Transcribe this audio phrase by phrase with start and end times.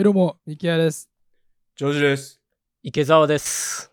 [0.00, 1.10] はい、どうも、ミキヤです。
[1.76, 2.40] ジョージです。
[2.82, 3.92] 池澤です。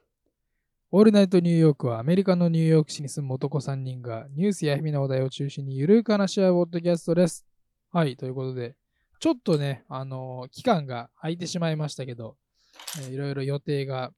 [0.89, 7.45] オールナイトニューヨークはアメリカのニューヨーク市に住む男3人がニュースや日々の話題を中心にゆるく話し合うポッドキャストです。
[7.91, 8.77] はい、ということで、
[9.19, 12.37] ちょっとね、あのー期間が空いてしまいましたけど、
[13.01, 14.13] えーいろいろ予定が、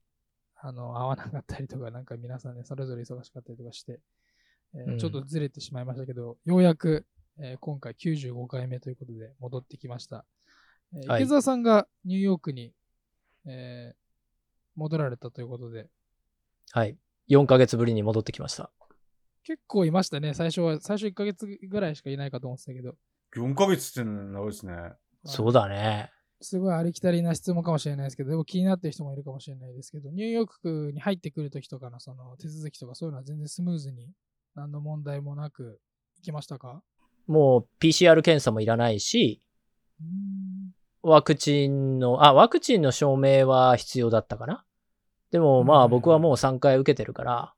[0.62, 3.98] あの合わなかったりとか、なんか皆さんね、それぞれ忙しかったりとかして、
[4.76, 7.04] えーうんちょっとずれてしまいましたけど、ようやく、
[7.40, 10.24] えー今回95回目ということで戻ってきました。
[10.94, 12.72] えーはい池澤さんがニューヨークに、
[13.46, 14.00] えー
[14.76, 15.88] 戻られたということで、
[16.70, 16.96] はい。
[17.28, 18.70] 4ヶ月ぶりに戻ってきました。
[19.44, 20.32] 結構いましたね。
[20.32, 22.94] 最初は、最初1ヶ月ぐらいしかいないかと思ってたけど、
[23.36, 24.72] 4ヶ月って長いですね。
[25.26, 26.10] そうだね。
[26.40, 34.08] すごいありきたりな質問かもしれないですけど、でも気になってる人もいるかもしれないですけど、ニューヨークに入ってくるときとかのその手続きとかそういうのは全然スムーズに
[34.54, 35.80] 何の問題もなく
[36.18, 36.82] いきましたか？
[37.26, 39.42] もう PCR 検査もいらないし、
[40.00, 40.70] うーん
[41.02, 44.64] ワクチンの、あ、ワクチンの証明は必要だったかな？
[45.30, 47.54] でもまはいあ僕はもう3回受けてるから、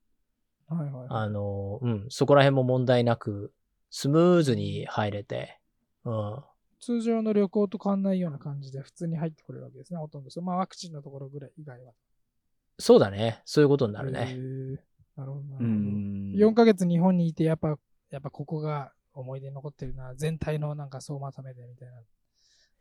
[0.69, 1.07] はいはいはい。
[1.09, 3.53] あの、うん、そこら辺も問題なく、
[3.91, 5.59] スムーズに入れて、
[6.05, 6.43] うん。
[6.81, 10.43] 通常の旅行と変わんないような感じで普通に入ってくれるわけですね、ほとんど。
[10.43, 11.93] まあワクチンのところぐらい以外は。
[12.79, 13.43] そうだね。
[13.45, 14.35] そういうことになるへね。
[14.35, 14.77] ー
[15.17, 15.69] なるほど、なるうほど。
[15.69, 16.33] ん。
[16.35, 17.77] 4ヶ月日本にいて、やっぱ、
[18.11, 22.03] やっぱここが思い出に残ってるな、全体のなんか総まとめでみたいなの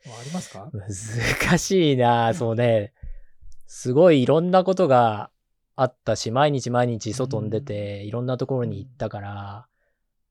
[0.05, 0.69] ありますか？
[0.73, 2.93] 難しいなそうね。
[3.67, 5.29] すごいいろんなことが
[5.75, 9.67] あったし、毎日毎日外に出て、いろんなところに行ったから、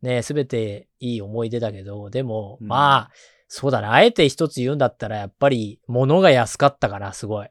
[0.03, 3.11] ね、すべていい思い出だけど、でも、うんまあ、
[3.49, 3.93] そうだな。
[3.93, 7.49] あえて一つ言うんだったら、やっぱり物が安かったから、すごい。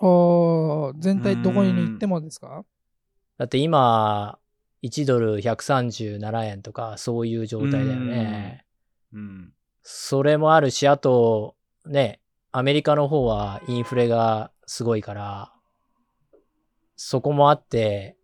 [0.00, 2.64] おー全体どこに行ってもですか？
[3.38, 4.38] だって今、
[4.82, 8.64] 1ドル137円とか、そういう状態だよね。
[9.12, 9.52] うん。
[9.84, 11.54] それもあるし、あと、
[11.86, 15.52] ね、アメリカの方はインフレがすごいから、
[16.96, 18.16] そこもあって、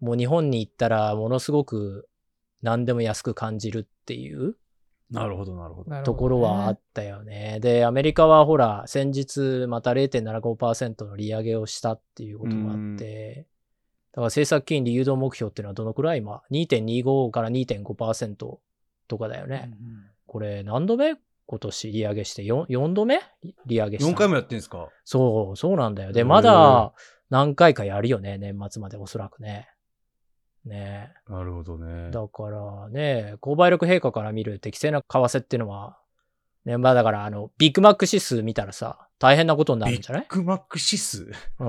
[0.00, 2.08] もう日本に行ったらものすごく
[2.62, 4.56] 何でも安く感じるっていう
[5.10, 6.02] なるほど、なるほど。
[6.02, 7.58] ところはあったよね。
[7.60, 13.46] で、アメリカはほら、先日また0.75%の利上げをしたっていうこともあって、
[14.12, 16.18] だから政策金利誘導目標っていうのはどのくらい？
[16.18, 18.58] 今 ?2.25 から2.5%
[19.08, 19.70] とかだよね。
[20.28, 21.16] これ何度目？
[21.46, 23.20] 今年利上げして？4, 4度目？
[23.66, 24.10] 利上げした。
[24.12, 24.88] 4回もやってんですか？
[25.04, 26.12] そう、そうなんだよ。
[26.12, 26.92] で、まだ
[27.30, 29.68] 何回かやるよね、年末までおそらくね。
[30.64, 32.10] ねなるほどね。
[32.10, 35.97] だからね、購買力陛下から見る適正な為替っていうのは、
[36.68, 40.26] ね、まあだからあの、ビッグマック指数見たらさ、大変なことになるビんじゃない？
[40.30, 41.32] ッグマック指数？
[41.58, 41.66] うん。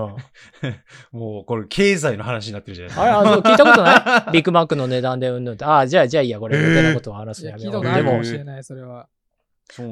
[1.19, 3.19] もうこれ経済の話になってるじゃないですあれ、か。
[3.19, 3.95] あの、聞いたことな
[4.27, 4.31] い？
[4.33, 5.65] ビッグマックの値段でうんぬんって。
[5.65, 7.83] ああ、じゃあ、じゃあいいや、これ余計なことを話すいや、のやめよう。
[7.83, 9.07] 聞いたことあるかでももしれない、それは。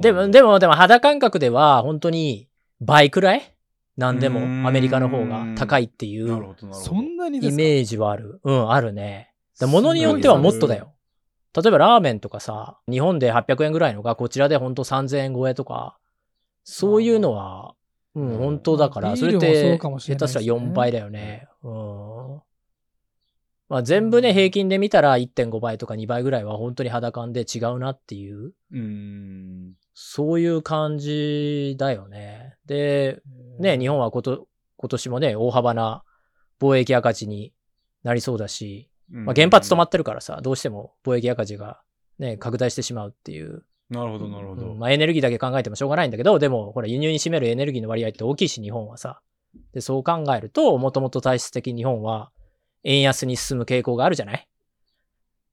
[0.01, 2.47] でも、でも、でも肌感覚では本当に
[2.81, 3.53] 倍くらい？
[3.95, 6.73] なんでもアメリカの方が高いっていうなるほど、なるほど。
[6.75, 7.61] そんなにですか？
[7.61, 8.39] イメージはある。
[8.43, 9.31] うん、あるね。
[9.59, 10.93] で物によってはもっとだよ。
[11.57, 15.97] 例えばラーメンとかさ、日本で800円ぐらいのがこちらで本当3000円超えとか、
[16.63, 17.73] そういうのは、
[18.13, 21.47] ううんん、本当だから、それって下手したら4倍だよね。
[21.63, 22.41] うん。
[23.69, 28.53] まあ全部ね、平均で見たら1.5倍とか2倍ぐらいは本当に肌感で違うなっていう。
[28.71, 29.73] うん。
[29.95, 32.55] そういう感じだよね。
[32.67, 33.23] で、
[33.59, 34.47] ね、日本はこと
[34.77, 36.03] 今年もね、大幅な
[36.59, 37.51] 貿易赤字に
[38.03, 41.79] なりそうだし、まあ、原発止まっってるからさ、どうしても貿易赤字が
[42.19, 43.63] ね、拡大してしまうっていう。
[43.89, 44.71] なるほど、なるほど。
[44.71, 49.21] うんまあ、エネルギーだけ考えてもしょうがないんだけど、でも、ほら、輸入に占めるエネルギーの割合って大きいし、日本はさ。
[49.73, 52.31] で、そう考えると、もともと体質的に日本は、
[52.83, 54.47] 円安に進む傾向があるじゃない？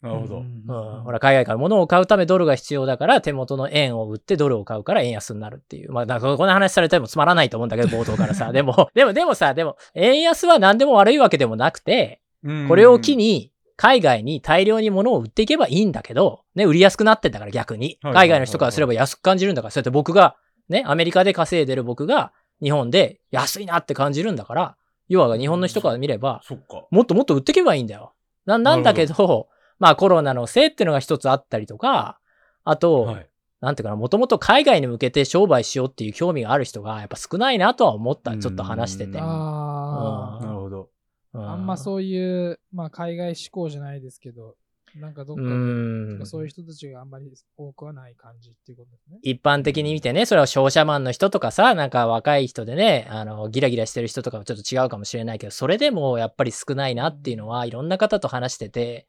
[0.02, 0.38] なるほど。
[0.38, 1.02] うん。
[1.02, 5.92] ほら、海外から物を買うためドルが必要だから、手元の円を売ってドルを買うから円安になるっていう。
[5.92, 8.52] まあ、だからこんな話されてもつまらないと思うんだけど、冒頭からさ。
[8.52, 12.20] でも、 でも、でもさ、でも、円安は何でも悪いわけでもなくて、
[12.68, 17.98] これを機に、に、海外に大量に物を売っていけばいいんだけど、ね、売りやすくなってんだから逆に。
[18.02, 20.36] はい海外の人からすれば安く感じるんだから、そうやって僕が、
[20.68, 22.32] ね、アメリカで稼いでる僕が、
[22.62, 24.76] 日本で安いなって感じるんだから、
[25.08, 26.86] 要は日本の人から見れば、そっか。
[26.90, 28.14] もっともっと売っていけばいいんだよ。
[28.46, 29.48] な、なんだけど、
[29.78, 32.18] まあコロナのせいっていうのが一つあったりとか、
[32.64, 33.28] あと、はい。
[33.60, 38.36] なんていうかな、もともと海外に向けて商売しようっていう興味がある人がやっぱ少ないなとは思った。
[38.36, 39.18] ちょっと話してて。
[39.18, 40.90] うんあなるほど。
[41.34, 44.56] うんあ、あんまそういう、まあ、海外志向じゃないですけど、
[44.96, 46.26] なんかどっかで、うん。
[46.26, 49.18] そういう人たちがあんまり多くはない感じっていうことですね。
[49.22, 59.08] 一般的に見てね、それは商社マンの人とかさ、なんか若い人でね、あの、ギラギラしてる人とかはちょっと違うかもしれないけど、それでもやっぱり少ないなっていうのは、いろんな方と話してて、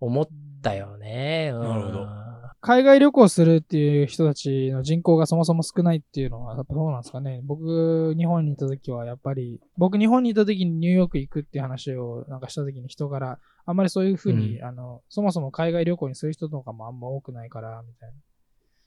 [0.00, 0.28] 思っ
[0.62, 1.52] たよね。
[1.54, 1.62] うん。
[1.62, 2.25] なるほど
[2.66, 7.40] 海外旅行するっていう人たちの人口がそもそも少ないっていうのは、やっぱそうなんですかね。
[7.44, 18.16] 僕、日本にいた時は、やっぱり、僕、日本にいた時にニューヨーク行くっていう話をなんかした時に人から、あんまりそういうふうに、あの、そもそも海外旅行にする人とかもあんま多くないから、みたいな。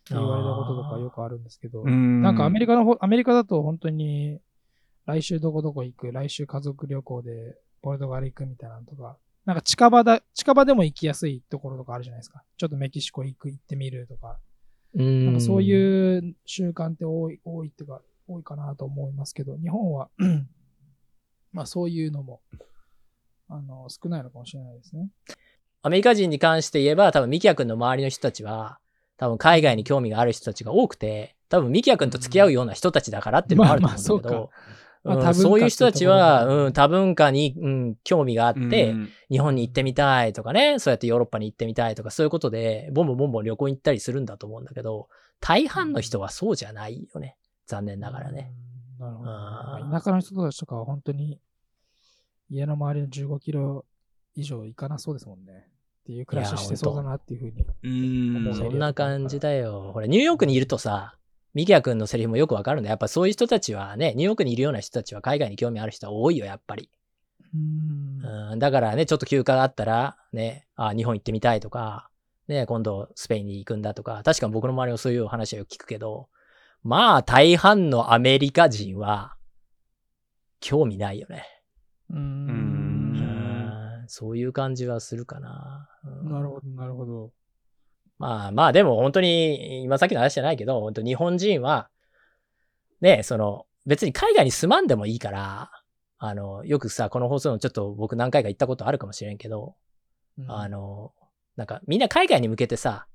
[0.09, 4.41] 言われたこととかよくあるんですけど、うんなんかアメリカのほ、アメリカだと本当に、
[5.05, 9.17] 来週どこどこ行く、来週家族旅行でポルトガル行くみたいなのとか、
[9.49, 12.43] なんか近場だ、近場でも行きやすいところとかあるじゃないですか。
[12.55, 14.37] ちょっとメキシコ行く、行ってみるとか、
[14.93, 20.11] うんなんかそういう習慣って多い、多いっていうか、多いかなと思いますけど、日本は、
[21.51, 22.41] まあそういうのも、
[23.47, 25.09] あの、少ないのかもしれないですね。
[25.81, 28.77] アメリカ人に関して言えば、多分ミキヤ君の周りの人たちは、
[29.17, 34.49] 多分海外に興味がある人たちが多くて、多分ミキヤ君と付き合うような人たちだからっていうのもあると思うんだけど、まあまあ
[35.03, 45.07] まあそういう人たちは、うん、多文化に、うん、興味があって、うん日本に行ってみたいとかね、そうやってヨーロッパに行ってみたいとか、そういうことで、ボンボンボンボン旅行に行ったりするんだと思うんだけど、
[45.39, 47.37] 大半の人はそうじゃないよね。
[47.67, 48.51] 残念ながらね。。
[48.53, 48.69] うん
[48.99, 49.23] なるほ
[49.91, 49.99] ど。
[49.99, 51.39] 田舎の人たちとかは本当に
[52.49, 53.85] 家の周りの15キロ
[54.35, 55.67] 以上行かなそうですもんね。
[56.01, 57.65] っていう暮らししてそうだなっていうふうに。
[57.83, 59.91] うんそんな感じだよ。
[59.93, 61.18] ほら、ニューヨークにいるとさ、
[61.53, 62.91] ミキヤ君のセリフもよくわかるんだよ。
[62.91, 66.89] やっぱそういう人たちはね、ニューヨークにいるような人たちは海外に興味ある人は多いよ、やっぱり。
[67.53, 72.09] うんうん、だからね、ちょっと休暇があったら、ね、あ、日本行ってみたいとか、
[72.47, 76.29] ね、今度スペインに行くんだとか、確かに僕の周りもそういう話はよく聞くけど、
[76.83, 79.35] まあ、大半のアメリカ人は、
[80.59, 81.45] 興味ないよね。
[82.09, 82.15] う。
[82.15, 85.87] うんそういう感じはするかな。
[86.03, 87.31] うんなるほど、なるほど。
[88.19, 91.89] まあまあ、でも本当に、今さっきの話じゃないけど、本当日本人は、
[93.01, 95.71] ね、その、別に海外に住まんでもいいから、
[96.17, 99.75] あの、よくさ、この放送のちょっと僕何回か言ったことあるかもしれんけど、
[100.37, 100.51] うん。
[100.51, 101.13] あ、の、
[101.55, 103.07] なんかみんな海外に向けてさ、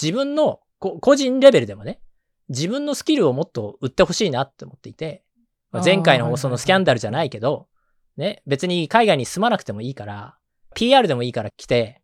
[0.00, 2.00] 自分のこ個人レベルでもね、
[2.48, 5.22] 自分のスキルをもっと売ってほしいなって思っていて、
[5.70, 7.68] まあ前回のそのスキャンダルじゃないけど、
[8.16, 10.36] ね、別に海外に住まなくてもいいから、
[10.74, 12.00] PR でもいいから来て、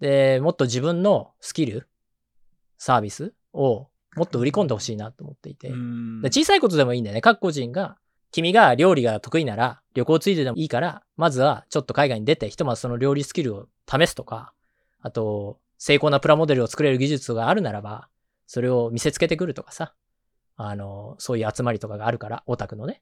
[0.00, 1.88] で、もっと自分のスキル、
[2.78, 5.68] サービスをもっと売り込んでほしいなと思っていて、
[6.24, 7.20] 小さいことでもいいんだよね。
[7.20, 7.96] 各個人が、
[8.30, 14.52] 君が料理が得意なら旅行ついででもいいから、まずはちょっと海外に出て、ひとまずその料理スキルを試すとか、
[15.00, 18.08] あと、成功なプラモデルを作れる技術があるならば、
[18.46, 19.94] それを見せつけてくるとかさ、
[20.56, 23.00] あの、そういう集まりとかがあるから、オタクのね。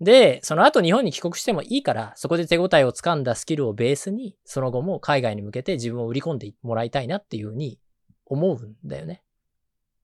[0.00, 7.80] で、その後日本に帰国してもいいから、そこで手応えをつかんだスキルをベースに、その後も海外に向けて自分を売り込んでもらいたいなっていうふうに
[8.26, 9.22] 思うんだよね。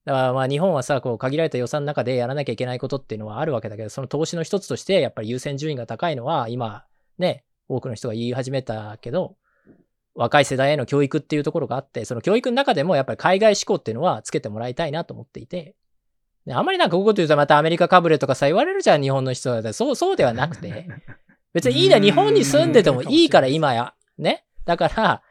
[0.03, 6.85] だからまあ日本はさ、こう限られた予算の中でやらなきゃいけないことっていうのはあるわけだけど、その投資の一つとしてやっぱり優先順位が高いのは今
[7.17, 9.37] ね、多くの人が言い始めたけど、
[10.13, 15.75] 若い世代への教育っていうところがあって、その教育の中でもやっぱり海外志向っていうのはつけてもらいたいなと思っていて、
[16.45, 19.73] であんまりなんかこういうこと言うとまたアメリカかぶれとかさ言われるじゃん、日本の人は。
[19.73, 20.87] そう、そうではなくて、
[21.53, 23.93] 別にいいな、日本に住んでてもいいから今や。
[24.17, 24.45] ね。
[24.65, 25.21] だから、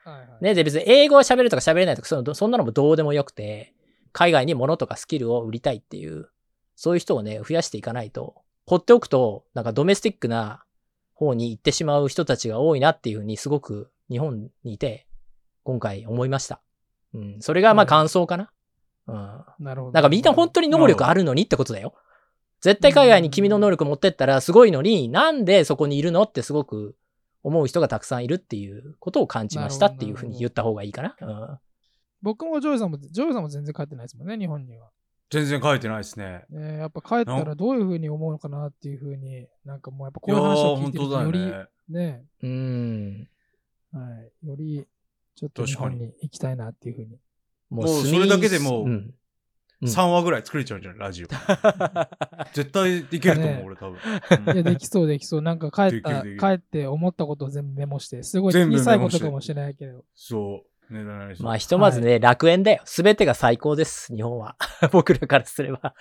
[0.41, 3.75] ね、で別に英語を喋るとか喋れないとかその、そんなのもどうでもよくて、
[4.13, 6.29] 海外に物とかスキルを売りたいっていう、
[6.77, 10.65] そういう人をね、増やしていかないと、放っておくと、なんかドメスティックな
[11.15, 15.07] 方に行ってしまう人たちが多いなっていうふうにすごく日本にいて、
[15.65, 16.61] 今回思いました。
[17.13, 17.37] うん。
[17.41, 18.51] それがまあ感想かな。
[19.07, 19.45] うん。
[19.59, 19.93] なるほど。
[19.93, 21.95] なんかみんな本当に能力あるのにってことだよ。
[22.61, 26.97] 絶対海外に君の能力持ってったらすごいのに、なんでそこにいるのってすごく
[27.43, 31.17] 思う人がたくさんいるっていうことを感じましたっていうふうに言った方がいいかな。
[31.21, 31.59] うん
[32.25, 34.89] 僕もジョイさんも、ジョイさんも全然帰ってないですもんね、日本には。
[35.31, 36.45] 全然帰ってないですね。
[36.49, 42.07] ね、やっぱ帰ったらどういうふうに思うのかなっていうふうに、なんかもうやっぱこいういう話を聞い本当だよてるとより、ね。
[42.07, 43.29] ね、うん。
[43.93, 44.01] は
[44.43, 44.87] い、より
[45.35, 47.19] ちょっと日本に行きたいなっていうふうに。
[47.71, 48.91] ももうそれだけでもううん。
[48.91, 49.15] うん
[49.83, 51.29] 3話ぐらい作れちゃうんじゃないラジオ。
[52.55, 54.55] 絶対いけると思う、ね俺多分。
[54.55, 55.43] いや、できそうできそう。
[55.43, 60.05] なんか帰った、帰って思ったことを全部メモして、すごい小さいことかもしれないけど。
[60.15, 60.75] そう。
[60.91, 61.03] ね、
[61.41, 62.83] まあひとまずね、楽園だよ。
[62.85, 64.57] すべてが最高です、日本は。
[64.93, 65.95] 僕らからすれば。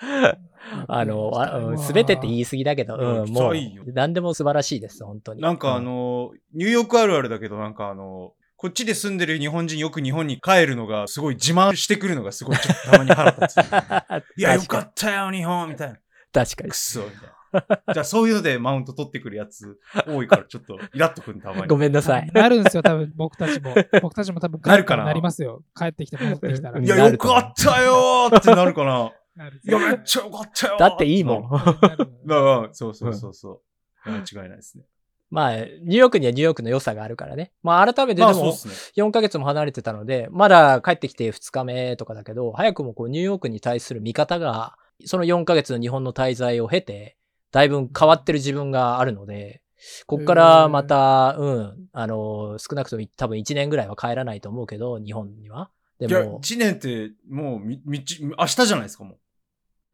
[0.88, 3.54] あの、すべてって言い過ぎだけど、うん、もう
[3.92, 5.40] 何でも素晴らしいです、本当に。
[5.40, 13.58] なんかあうん、の、ニューヨークあるあるだけど、なんかあの、こっちで住んでる日本人よく日本に帰るのがすごい自慢してくるのがすごいちょっとたまに腹立つ。
[14.40, 15.98] いや、よかったよ、日本みたいな。
[16.32, 16.74] 確かにく。
[16.74, 17.92] そみたいな。
[17.92, 19.78] じゃあそういうのでマウント取ってくるやつ
[20.08, 21.66] 多いからちょっとイラっとくるたまに。
[21.66, 22.30] ごめんなさい。
[22.32, 23.74] なるんですよ、多分僕たちも。
[24.00, 25.62] 僕たちも多分なるかななりますよ。
[25.76, 26.80] 帰ってきて戻ってきたら。
[26.80, 29.12] いや、よかったよーってなるかな。
[29.36, 31.50] なるいや、めっちゃよかったよーだっていいもん。
[31.50, 33.60] だから、そうそうそうそ
[34.06, 34.10] う。
[34.10, 34.84] 間違いないですね。
[35.30, 37.52] まあ、ニューヨークにはニューヨークの良さがあるからね。
[37.62, 38.74] まあ、改めてでもっすね。
[38.96, 47.16] 4ヶ月も離れてたので、まだ帰ってきて2日目とかだけど、早くもこうニューヨークに対する見方が、その4ヶ月の日本の滞在を経て、
[47.50, 49.60] だいぶ変わってる自分があるので、
[50.06, 55.70] こっからまた、うん、あの、少なくとも多分1年ぐらいは帰らないと思うけど、日本には。
[55.98, 59.18] でも、1年って、もうみ、みち、明日じゃないですか、も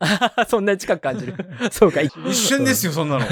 [0.48, 1.34] そんなに近く感じる。
[1.70, 2.04] そうか、 う。
[2.04, 3.26] 一瞬ですよ、そんなの。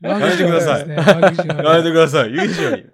[0.00, 2.32] やめてくださいやめてください。
[2.32, 2.86] ユージより。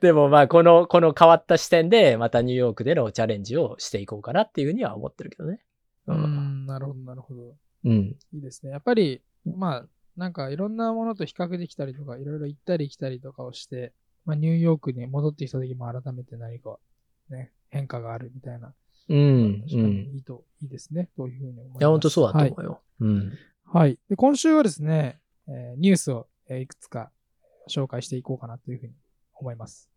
[0.00, 5.60] でもまあ、この、この変わった視点で、またニューヨークでのチャレンジをしていこうかなっていうふうには思ってるけどね。
[6.06, 6.14] う。
[6.14, 7.54] ん、なるほど、なるほど。
[7.84, 8.16] うん。
[8.32, 8.72] いいですね。
[8.72, 13.92] やっぱり、まあ、なんかいろんなものと比較できたりとか、いろいろ行ったり来たりとかをして、
[14.24, 16.78] まあ、ニューヨークに戻ってきた時も改めて何か
[17.30, 18.74] ね、変化があるみたいな。
[19.08, 19.60] うん。
[19.62, 20.14] 確かにうん。
[20.14, 21.08] いいと、いいですね。
[21.16, 21.80] というふうに思います。
[21.80, 22.80] いや、本当そうだとはい思うよ。
[23.00, 23.32] うん。
[23.64, 23.98] はい。
[24.08, 25.18] で、今週はですね、
[25.48, 27.10] えニュースを、えいくつか
[27.68, 28.94] 紹介していこうかなというふうに
[29.34, 29.90] 思います。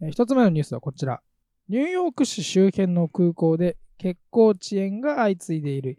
[0.00, 1.22] えー一つ目のニュースはこちら。
[1.68, 5.98] ニューヨーク市周辺の空港で欠航遅延が相次いでいる。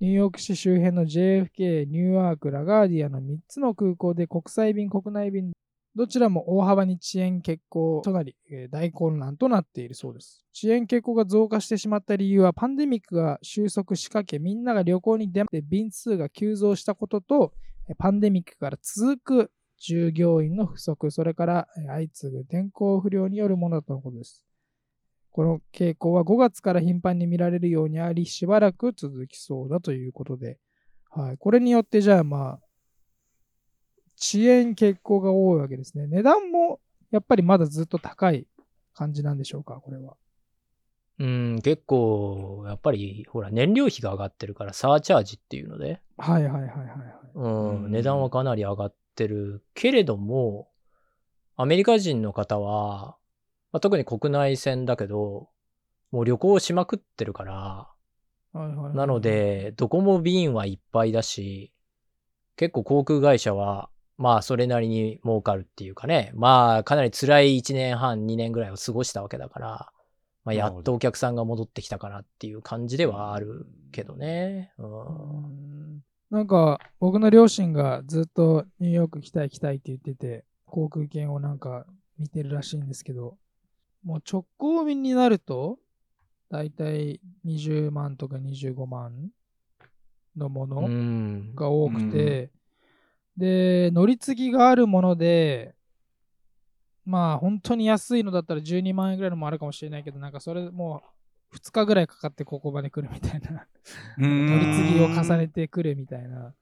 [0.00, 5.52] ニューヨーク市周辺の JFK、ニューアーク、ラガーディアの3つの空港で国際便、国内便、
[5.94, 8.36] どちらも大幅に遅延欠航となり、
[8.70, 10.44] 大混乱となっているそうです。
[10.54, 17.54] 遅延欠航が増加してしまった理由は、パンデミックが収束しかけ、みんなが旅行に出て便数が急増したことと、
[17.94, 24.44] パンデミックから続く従業員の不足、それから相次ぐ天候不良によるものだとのことです。
[25.30, 30.58] この傾向は5月から頻繁に見られるようにあり、しばらく続きそうだということで、
[31.10, 32.60] はい、これによってじゃあまあ、
[34.18, 36.06] 遅延欠航が多いわけですね。
[36.06, 38.46] 値段もやっぱりまだずっと高い
[38.94, 40.16] 感じなんでしょうか、これは。
[41.18, 46.78] うん、結構、やっぱり、ほら、燃料費が上がってるから、サーチャージっていうので、はいはいはいはいはい。
[47.34, 49.64] うん、うん値段はかなり上がってる。
[49.74, 50.68] けれども、
[51.56, 53.16] アメリカ人の方は、
[53.72, 55.48] まあ、特に国内線だけど、
[56.10, 57.88] もう旅行しまくってるから、は
[58.54, 61.72] いはいはいなの、で、どこも便はいっぱいだし、
[62.56, 69.92] 結構航空会社は、まあそれなりに儲かるっていうかね、まあかなり辛い1年半、2年ぐらいを過ごしたわけだから、
[70.46, 74.72] まあやっとお客さんが戻ってきたかなっていう感じではあるけどね。
[74.78, 74.82] う。
[74.82, 76.00] うんん
[76.30, 81.84] なんか僕の両親がずっとニューヨーク来たい来たいって言ってて、航空券をなんか
[82.16, 83.36] 見てるらしいんですけど、
[84.04, 85.78] もう直行便になると、
[86.48, 89.30] だいたい20万とか25万
[90.36, 91.54] のもの、うん。
[91.56, 92.52] が多くて、
[93.36, 95.75] で、乗り継ぎがあるもので、
[97.06, 101.02] まあ本当に安いのだったら12万円ぐらいのもあるかもしれないけど、なんかそれも
[101.52, 103.66] う2日ぐらいかかってここまで来るみたいな、
[104.18, 106.52] 乗乗り継ぎを重ねてくるみたいな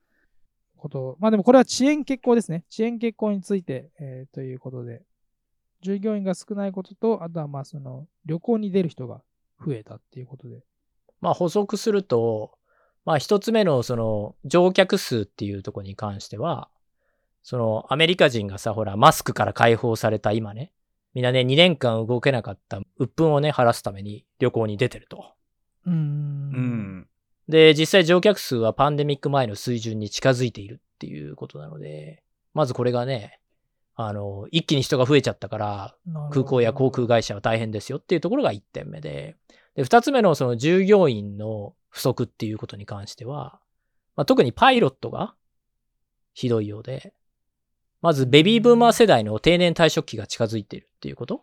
[0.77, 1.17] こと。
[1.19, 2.63] まあでもこれは遅延欠航ですね。
[2.71, 5.01] 遅延欠航について、えーということで、
[5.81, 9.21] 従業員が少ないことと、あとはまあその旅行に出る人が
[9.65, 10.61] 増えたっていうことで。
[11.21, 12.51] まあ補足すると、
[13.03, 16.69] まあ一つ目のその乗客数っていうところに関しては、
[17.45, 20.71] そのアメリカ人がさ、ほら、マスクから解放された今ね、
[21.13, 25.35] みんなね、2年間動けなかった鬱憤をね、晴らすために旅行に出てると。
[25.85, 27.07] うん。
[27.47, 32.23] で、実際乗客数はパンデミック前の水準に近づいているっていうことなので、
[32.55, 33.39] まずこれがね、
[33.93, 35.95] あの、一気に人が増えちゃったから、
[36.31, 39.35] 空港や航空会社は大変ですよっていうところが1点目で、
[39.75, 43.59] で、2つ目のその従業員の不足っていうことに関しては、
[44.15, 45.35] まあ、特にパイロットが
[46.33, 47.13] ひどいようで、
[48.05, 51.41] まずベビーブーマー世代の定年退職期が近づいているっていうこと？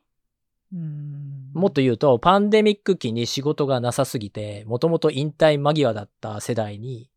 [0.73, 1.51] うん。
[1.55, 7.11] もっと言うと、パンデミック期に仕事がなさすぎて、もともと引退間際だった世代に、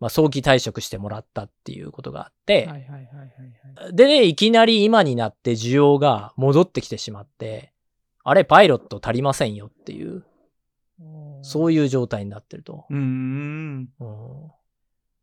[0.00, 2.66] まあ、早期退職してもらったっていうことがあって。
[3.92, 7.74] でね、いきなり今になって需要が戻ってきてしまって、
[8.24, 10.24] あれ、パイロット足りませんよっていう、
[11.42, 12.86] そういう状態になってると。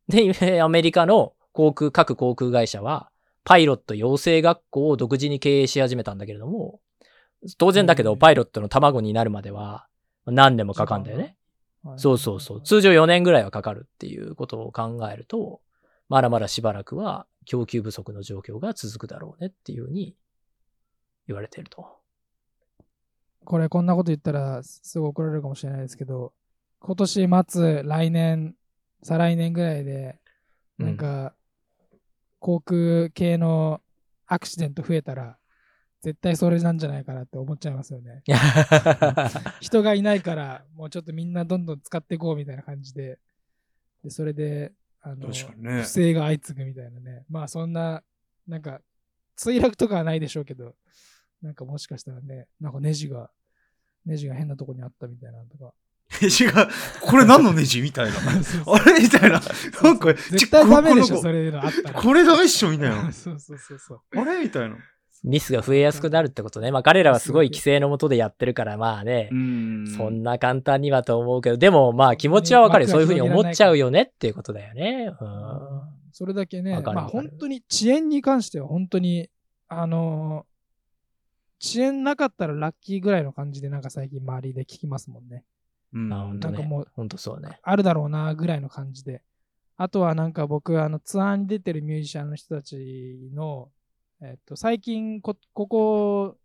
[0.08, 3.10] で、アメリカの航空、各航空会社は、
[3.46, 6.82] パイロット養成学校を独自に経営し始めたんだけれども、
[7.58, 9.88] 当然だけど、うんパイロットの卵になるまでは
[10.26, 11.24] 何年もかかるんだよね。
[11.24, 11.36] はい
[11.98, 12.62] そうそうそう。
[12.64, 15.62] 通常4年ぐらいはかかるっていうことを考えると、
[16.10, 20.16] まだまだしばらくは供給不足の状況が続くだろうねっていうふうに
[21.28, 21.86] 言われていると。
[23.44, 26.34] これこんなこと言ったらすぐ怒られるかもしれないですけど、
[26.80, 28.56] 今年末、来年、
[29.04, 30.20] 再来年ぐらいで、
[30.80, 31.36] なんか、
[32.46, 33.82] 航空系の
[34.28, 35.40] アクシデント増えたら、
[36.04, 38.22] 絶対それなんじゃないかなって思っちゃいますよね。
[38.28, 38.36] うん。
[39.62, 43.18] 人がいないから、もうちょっとみんなどんどん使っていこうみたいな感じで、
[44.04, 47.26] でそれで、あの、ね不正が相次ぐみたいなね。
[47.32, 48.04] まあそんな、
[48.48, 48.80] なんか、
[49.40, 50.76] 墜落とかはないでしょうけど、
[51.42, 53.32] なんかもしかしたらね、なんかネジが、
[54.06, 55.74] ネジが変なとこにあったみたいなのとか。
[56.22, 56.70] ネジが、
[57.02, 58.18] これ何のネジみたいな。
[58.68, 59.42] あれみたいな。
[59.84, 62.02] なんか、絶対ダメでしょ、こそれのあったら。
[62.02, 63.12] これダメっしょみたいな。
[63.14, 64.00] そうそうそうそう。
[64.16, 64.78] あれみたいな。
[65.24, 66.72] ミスが増えやすくなるってことね。
[66.72, 75.12] まあ彼らはすごい規制のもとでやってるから、まあね、んそんな簡単にはと思うけど、でもまあ気持ちはわかるそういうふうに思っちゃうよねっていうことだよね。
[75.20, 79.30] うんそれだけね、まあ本当に遅延に関しては本当に、
[79.68, 80.56] あのー
[81.62, 85.44] 遅延なかったらラッキーぐらいの感じでなんか最近周りで聞きますもんね。
[85.96, 86.88] うんなんかもう。
[86.94, 87.60] 本当そうね。
[87.64, 89.22] あるだろうなぐらいの感じで。
[89.78, 93.70] あとはなんか僕、あのツアーに出てるミュージシャンの人たちの、
[94.22, 96.38] えっと、最近こ、ここ、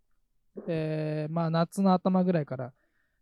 [0.66, 2.72] えーまあ夏の頭ぐらいから、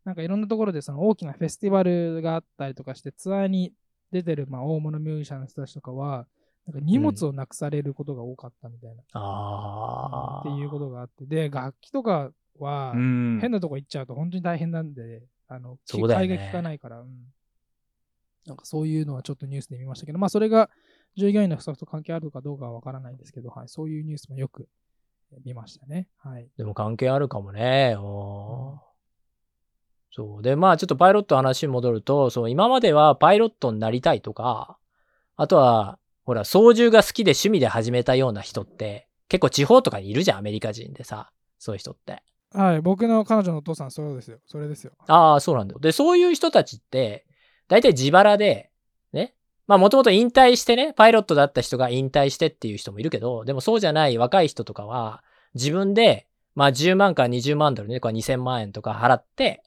[0.04, 3.72] なんかいろんなところでその大きなフェスティバルがあったりとかして、ツアーに
[4.12, 6.26] 出てるまあ大物ミュージシャンの人たちとかは、
[6.66, 10.40] なんか荷物をなくされることが多かったみたいな、ああ。
[10.40, 17.08] っていうことがあって、で、楽器とかは、うん変なとこ行っちゃうと本当に大変なんで、あの、そうだよね買いが効かないから、うん。
[18.46, 20.70] なんかそういうのはちょっとニュースで見ましたけど、まあそれが
[21.16, 24.68] 従業員の不足と関係あるかどうかはわからないですけど、はい、そういうニュースもよく
[25.44, 26.06] 見ましたね。
[26.18, 26.48] はい。
[26.56, 27.96] でも関係あるかもね。
[27.98, 28.88] おー
[30.10, 30.42] そう。
[30.42, 34.78] で、まあちょっとパイロットの話に戻ると、そう、今まではパイロットになりたいとか、
[35.36, 41.30] あとは、ほら、操縦が好きで趣味で始めたような人って、結構地方とかにいるじゃん、アメリカ人でさ。
[41.58, 42.22] そういう人って。
[42.52, 44.38] はい、僕の彼女のお父さん、そうですよ。
[44.46, 44.92] それですよ。
[45.06, 45.80] ああ、そうなんだよ。
[45.80, 47.26] で、そういう人たちって、
[47.68, 48.70] 大体自腹で、
[49.12, 49.34] ね。
[49.66, 55.22] まあもともと引退してね、パイロットだった人が引退してっていう人もいるけど、でもそうじゃない若い人とかは、
[55.54, 59.62] 自分で、まあ10万から20万ドルね、これ2000万円とか払って、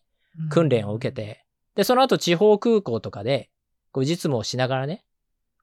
[0.49, 1.45] 訓練を受けて、
[1.75, 3.49] で、その後地方空港とかで、
[3.91, 5.05] こう実務をしながらね、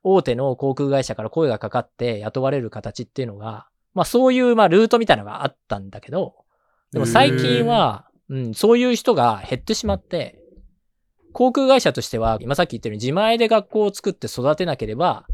[0.04, 6.44] 大手の航空会社から声がかかって雇われる形っていうのが、まあそういう、まあルートみたいなのがあったんだけど、
[6.92, 10.38] でも最近は、うん、そういう人が減ってしまって、
[11.32, 15.26] 航空会社としては、今さっき言ったように自前で学校を作って育てなければ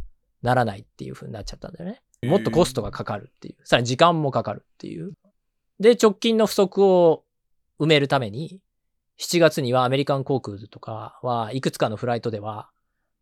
[0.42, 2.02] ならないっていう風になっちゃったんだよね。
[2.22, 3.56] もっとコストがかかるっていう。
[3.64, 5.12] さらに時間もかかるっていう。
[5.80, 7.24] で、直近の不足を
[7.78, 8.60] 埋めるために、
[9.18, 12.70] 7月にはアメリカン航空とかはいくつかのフライトでは、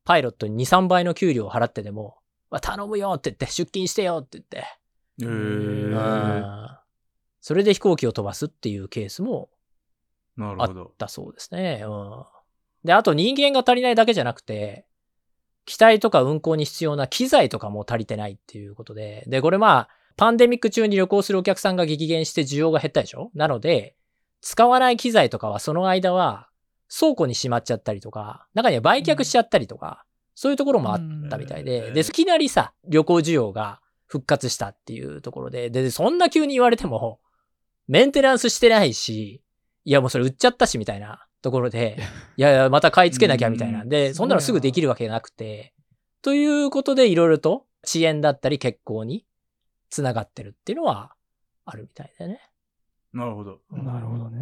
[0.04, 2.16] パイロットに2、3倍の給料を払ってでも、
[2.50, 6.81] わ頼むよって言って、出勤してよって言って、へううんー
[7.42, 9.50] それで飛行機を飛ばすっていうケースも
[10.38, 10.92] あっ。
[10.96, 11.82] たそうですね。
[11.84, 12.24] うん。
[12.84, 14.86] で、あと人間が足りないだけじゃなくて、
[15.66, 23.30] 機体とか運航に必要な機材とかも足りてないっていうことで、で、これまあ、パンデミック中に旅行するお客さんが激減して需要が減ったでしょ？
[23.34, 23.96] なので、
[24.40, 26.48] 使わない機材とかはその間は
[26.88, 31.00] 倉庫にしまっちゃったりとか、中には売却しちゃったりとか、そういうところもあっ
[31.30, 37.20] たみたいで、うんで、いきなりさ、旅行需要が復活したっていうところで、で、そんな急に言われても、
[37.88, 39.42] メンテナンスしてないし、
[39.84, 41.98] いやもうそれ売っちゃったしみたいなところで、
[42.36, 43.82] い やいや、また買い付けなきゃみたいな。
[43.82, 45.74] うんで、そんなのすぐできるわけなくて、
[46.22, 49.26] ということでいろいろと遅延だったり欠航に
[49.90, 51.14] つながってるっていうのは
[51.64, 52.40] あるみたいだね。
[53.12, 53.58] なるほど。
[53.72, 54.40] なるほどね。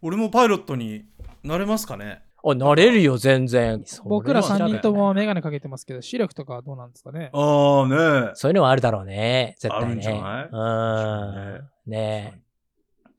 [0.00, 1.04] 俺もパイロットに
[1.42, 2.22] なれますかね？
[2.44, 3.84] あ、なれるよ、全然。
[4.04, 7.30] 僕ら3それは人ともメガネかけてますけど、視力とかはどうなんですかね？
[7.32, 7.88] ああ
[8.28, 9.56] ねそういうのはあるだろうね。
[9.58, 9.86] 絶対ね。
[9.86, 10.48] あるんじゃない？
[10.52, 11.90] うん。
[11.90, 12.40] ねえ。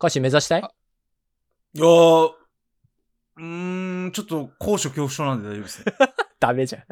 [0.02, 0.64] 歌手目指したい？
[0.64, 0.72] あ
[1.74, 2.30] いやー、
[3.38, 5.94] うーん、ちょっと高所恐怖症なんで大丈夫ですね。
[6.40, 6.84] ダメじゃん。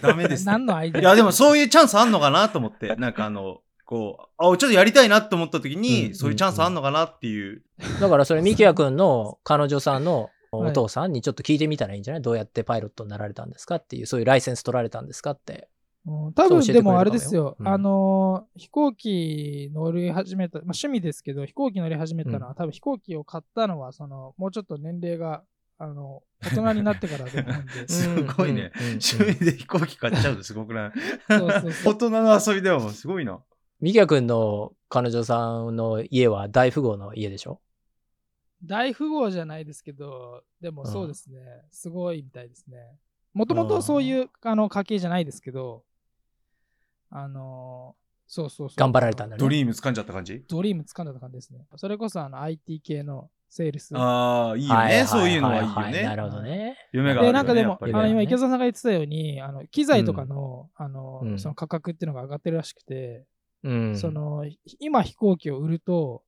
[0.00, 0.52] ダメです、ね。
[0.52, 1.00] 何のアイデア？
[1.00, 7.62] いや、でもそういうチャンスあんのかなと思って、なんかあの、こう、あ、ちょっとやりたいなって思った時に、うんそういうチャンスあんのかなっていう。
[8.00, 15.68] だからそれ、ミキヤ君の彼女さんのお父さんにちょっと聞いてみたらいいんじゃない、どうやってパイロットになられたんですかっていう、そういうライセンス取られたんですかって。
[16.04, 17.68] うん多分でもあれですよ、うん。
[17.68, 25.44] あのー飛行機乗り始めた、まあ、趣味ですけど、飛行機乗り始めたのは、多分飛行機を買ったのは、その、もうちょっと年齢が、
[25.78, 27.86] あの、大人になってからだと思うんで。
[27.88, 28.72] すごいね。
[28.74, 28.98] うんうんうん。
[29.00, 30.92] 趣味で飛行機買っちゃうとすごくない？
[31.28, 31.94] そうそうそう。
[31.94, 33.40] 大人の遊びではもうすごいな。
[33.80, 37.60] ミキヤ君の彼女さんの家は大富豪の家でしょ？
[38.64, 42.76] 大富豪じゃないですけど、でもうんそうですね、すごいみたいですね。
[43.34, 45.82] もともとそういうあの家系じゃないですけど、
[47.12, 48.02] あのー
[48.34, 48.76] そうそうそう。
[48.78, 49.40] 頑張られたんだね。
[49.40, 50.42] ドリーム掴んじゃった感じ？
[50.48, 51.66] ドリーム掴んだ感じですね。
[51.76, 53.94] それこそあの IT 系のセールス。
[53.94, 54.74] ああ、いいよね。
[54.74, 56.16] ははそういうのはいいよはなね。
[56.16, 56.76] るほどね。
[56.92, 57.28] 夢があるよね。
[57.28, 63.26] で、なんかでも、ねあの今、ね池澤さんが言ってたように、あの機材とかの,、あのうんその価格っていうのが上がってるらしくて、
[63.64, 63.96] うん。
[63.98, 64.46] その
[64.80, 66.22] 今飛行機を売ると、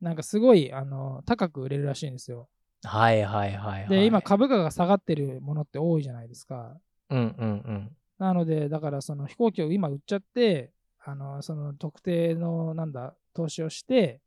[0.00, 2.48] なんかすごいあの高く売れるらしいんですよ。
[2.84, 3.88] はいはいはい、はい。
[3.88, 6.74] で、今株価が下がってるものって多いじゃないですか。
[7.10, 7.96] うんうんうん。
[8.18, 10.72] なので、だからその飛行機を今売っちゃって、
[11.04, 14.20] あの、その特定の、なんだ、投資をして、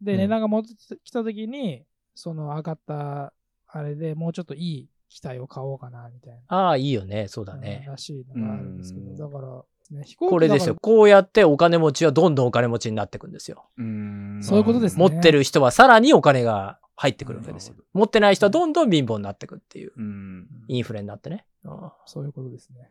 [0.00, 1.84] で、うん値段が戻ってきたときに、
[2.14, 3.32] その上がった、
[3.66, 6.40] あれでもうちょっといい機体を買おうかな、みたいな。
[6.48, 7.28] ああ、いいよね。
[7.28, 7.84] そうだうんね。
[7.86, 9.64] らしいのがあるんですけうんど、だから、
[9.98, 10.76] ね、飛行機これですよ。
[10.80, 13.66] こうやってお金持ちはどんどんお金持ちになっていくんですよ。
[13.78, 17.74] うーんそういうことですね持ってる人はさらにお金が入ってくるわけですよ。
[17.94, 19.92] 持ってない人はどんどん貧乏になっていくっていう。
[19.96, 20.42] うん。
[20.42, 21.46] らインフレになってね。
[21.64, 22.90] うんそういうことですね。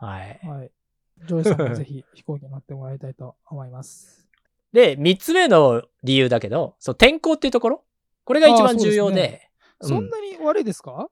[0.00, 0.40] はい。
[0.46, 0.70] はい。
[1.26, 4.28] ジョイさんも ぜひ飛行機に乗ってもらいたいと思います。
[4.72, 7.84] で、三つ目の理由だけど、そう、天候っていうところ？
[8.24, 9.48] これが一番重要で、
[9.80, 11.08] そうんんなに悪いですか、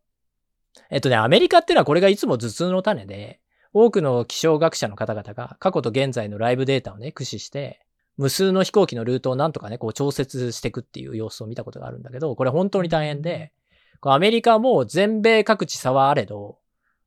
[0.90, 3.40] えっとね、アメリカっていうのはこれがいつも頭痛の種で、
[3.72, 7.84] 多くの気象学者の方々が過去と現在のライブデータをね、駆使して、
[8.16, 13.52] 無数の飛行機のルートをなんとかね、こう調節していくっていう様子を見たことがあるんだけど、これ本当に大変で、
[14.00, 16.58] アメリカはもう全米各地差はあれど、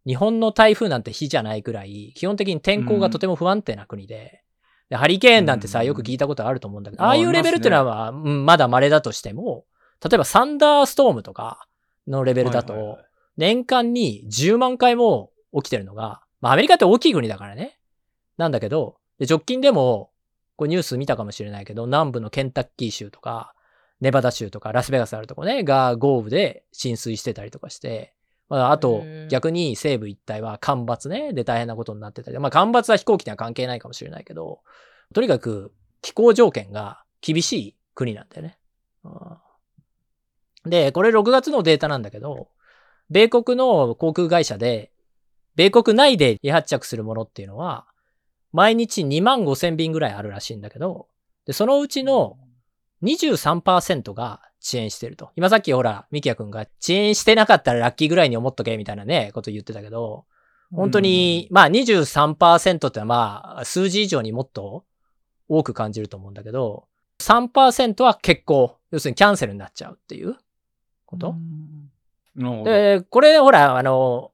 [0.05, 4.43] 日本の台風なんて比じゃないくらい、基本的に天候がとても不安定な国で、
[4.89, 9.65] でハリケーンなんてさ、うんよく聞いたことあると思うんだけど、あああいうレベルっていうのは、うんまだ稀だとしても、
[10.03, 11.67] 例えばサンダーストームとか
[12.07, 12.99] のレベルだと、
[13.37, 17.79] 年間に10万回も起きてるのが、まあアメリカって大きい国だからね。
[18.37, 20.11] なんだけど、で直近でも、
[20.55, 23.53] こうニュース見たかもしれないけど、南部のケンタッキー州とか、
[24.01, 28.13] ネバダ州とか、ラスベガスあるとこね、が豪雨で浸水してたりとかして、
[28.51, 34.59] まあ、あと逆に西部一帯は干ばつね、で大変なことになってたり、まあ干ばつは飛行機には関係ないかもしれないけど、
[35.13, 38.57] とにかく気候条件が厳しい国なんだよね。
[39.05, 39.07] う
[40.67, 40.69] ん。
[40.69, 42.49] で、これ6月のデータなんだけど、
[43.09, 44.91] 米国の航空会社で、
[45.55, 47.87] 米国内で離発着するものっていうのは、
[48.51, 51.07] 毎日2万5千便ぐらいあるらしいんだけど、
[51.45, 52.37] で、そのうちの
[53.01, 55.31] 23%が遅延してると。
[55.35, 60.25] 今さっきほら、ミキヤ君が遅延してなかったらラッキーぐらいに思っとけみたいなね、こと言ってたけど、
[60.71, 64.85] 本当に、まあ23%ってのはまあ数字以上にもっと
[65.49, 66.85] 多く感じると思うんだけど、
[67.19, 70.37] 3%は結構、要するにキャンセルになっちゃうっていう
[71.05, 71.35] こと？
[72.63, 74.31] で、これほら、あの、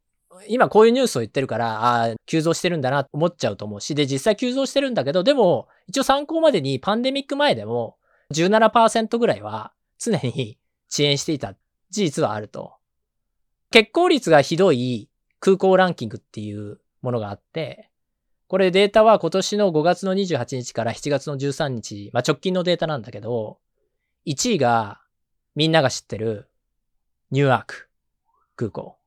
[0.48, 7.98] 今こういうニュースを言ってるから、ああ、急増してるんだなと思っちゃうと思うし、で、実際急増してるんだけど、でも、一応参考までにパンデミック前でも
[8.34, 10.58] 17%ぐらいは常に
[10.92, 11.54] 遅延していた
[11.90, 12.76] 事実はあると。
[13.72, 17.90] 欠航率がひどい空港ランキングっていうものがあって、
[18.48, 23.60] これデータは今年の5月の28日から7月の13日、まあ、直近のデータなんだけど、
[24.26, 25.02] 1位が
[25.56, 26.50] みんなが知ってる
[27.32, 27.90] ニューアーク
[28.56, 28.98] 空港。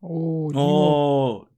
[0.00, 1.48] おーニューヨーああ、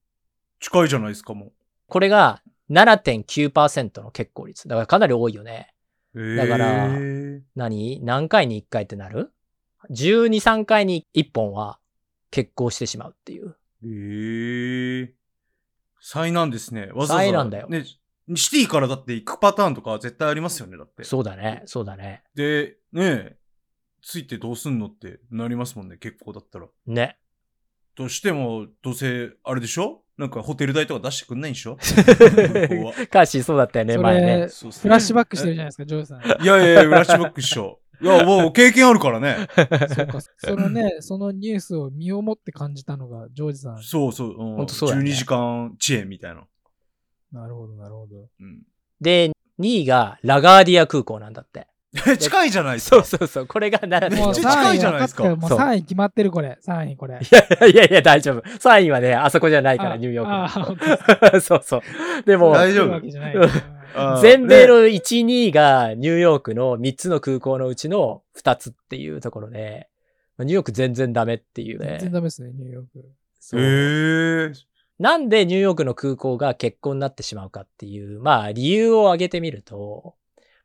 [0.59, 1.53] 近いじゃないですか、も
[1.87, 4.67] これが7.9%の欠航率。
[4.67, 5.75] だからかなり多いよね。
[6.15, 6.37] う。
[6.37, 8.01] だからへー何？
[8.05, 9.33] 何回に1回ってなる
[9.91, 11.79] ?12、3回に1本は
[12.31, 13.57] 欠航してしまうっていう。
[13.85, 15.15] ええ
[16.01, 16.87] 災難ですね。
[16.87, 17.15] わざわざ。
[17.15, 17.85] 災難だよね、
[18.35, 21.05] シティからだって行くパターンとか絶対ありますよね、だって。
[21.05, 21.63] そうだね。
[21.67, 22.23] そうだね。
[22.35, 23.37] で、ねえ、
[24.03, 26.67] ついてどうすんのってなりますもんね、結構だったら。
[26.87, 27.19] ね。
[27.95, 30.02] としても、どうせ、あれでしょ？
[30.19, 31.77] なんかホテル代とか出してくんないんでしょ？
[31.77, 34.49] カーシーそうだったよね、前ね。
[34.81, 36.21] フラッシュバックしてるじゃないですか、ジョーさん。
[36.21, 37.81] いやいやいや、フラッシュバックっしょ。
[38.01, 39.49] いや、もう経験あるからね。
[39.95, 40.21] そうか。
[40.37, 43.83] そのね、そのニュースを身をもって感じたのが、ジョージさん。
[43.83, 44.29] そうそう。
[44.31, 46.45] うん、ほんとそうね12時間遅延みたいな。
[47.33, 48.29] なるほど、なるほど。
[48.41, 48.63] うん、
[49.01, 51.69] で、2位がラガーディア空港なんだって。
[52.19, 53.03] 近いじゃないですか。
[53.05, 53.47] そうそうそう。
[53.47, 54.17] これが7.4%。
[54.17, 55.25] もうめっちゃ近いじゃ3位ないですか。
[55.25, 56.59] もうそう3位決まってる、これ。
[56.67, 57.19] 3位、これ。
[57.21, 58.41] いやいやいや、大丈夫。
[58.41, 61.41] 3位はね、あそこじゃないから、あニューヨあーク。
[61.43, 61.83] そうそう。
[62.25, 69.89] でも、大丈夫全米の1、2位がニューヨークの3つの空港のうちの2つっていうところで、
[70.39, 72.13] ニューヨーク全然ダメっていうね全然。
[72.13, 73.01] ダメですね、ニューヨーク。
[73.59, 74.53] へえ
[74.99, 80.15] なんでニューヨークの空港が欠航になってしまうかっていう、まあ理由を挙げてみると、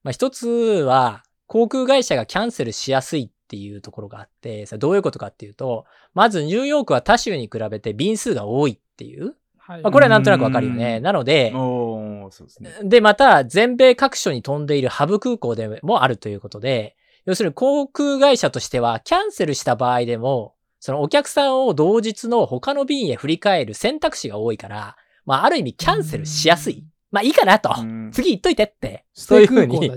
[0.08, 9.36] まあ一つは航空会社がキャンセルしやすいっていうところがあって、それどういうことかっていうと、まずニューヨークは他州に比べて便数が多いっていう。
[9.58, 9.82] はい。
[9.82, 10.98] まあこれはなんとなくわかるよね。
[10.98, 12.72] うんなので、そうですね。
[12.84, 26.86] で、また、全米各所に飛んでいるハブ空港でもあるということで、要するに航空会社としては、キャンセルした場合でも、そのお客さんを同日の他の便へ振り替える選択肢が多いから、まあ、ある意味キャンセルしやすい。
[27.12, 27.74] まあ、いいかなと。
[27.78, 29.06] うん次行っといてって。
[29.14, 29.92] スそういうふうに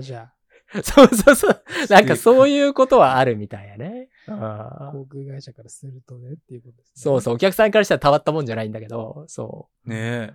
[0.83, 1.63] そうそうそう。
[1.89, 4.09] なんかそういうことはあるみたいやね。
[4.25, 6.91] 航空会社からするとね、っていうことですね。
[6.95, 7.35] そうそう。
[7.35, 9.89] お客さんからしたらたまったもんじゃないんだけど、そう。
[9.89, 10.33] ね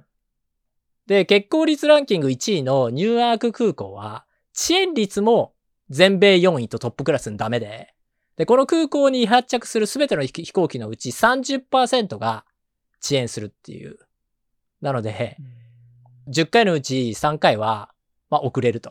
[1.06, 5.54] で、欠航率ランキング1位のニューアーク空港は、遅延率も
[5.88, 7.94] 全米4位とトップクラスにダメで、
[8.36, 12.44] で、この空港に発着するすべての飛飛行機のうち30%が
[13.02, 13.98] 遅延するっていう。
[14.82, 15.46] なのでう、ん。
[16.28, 17.92] 10回のうち3回は、
[18.30, 18.90] まあ、遅れると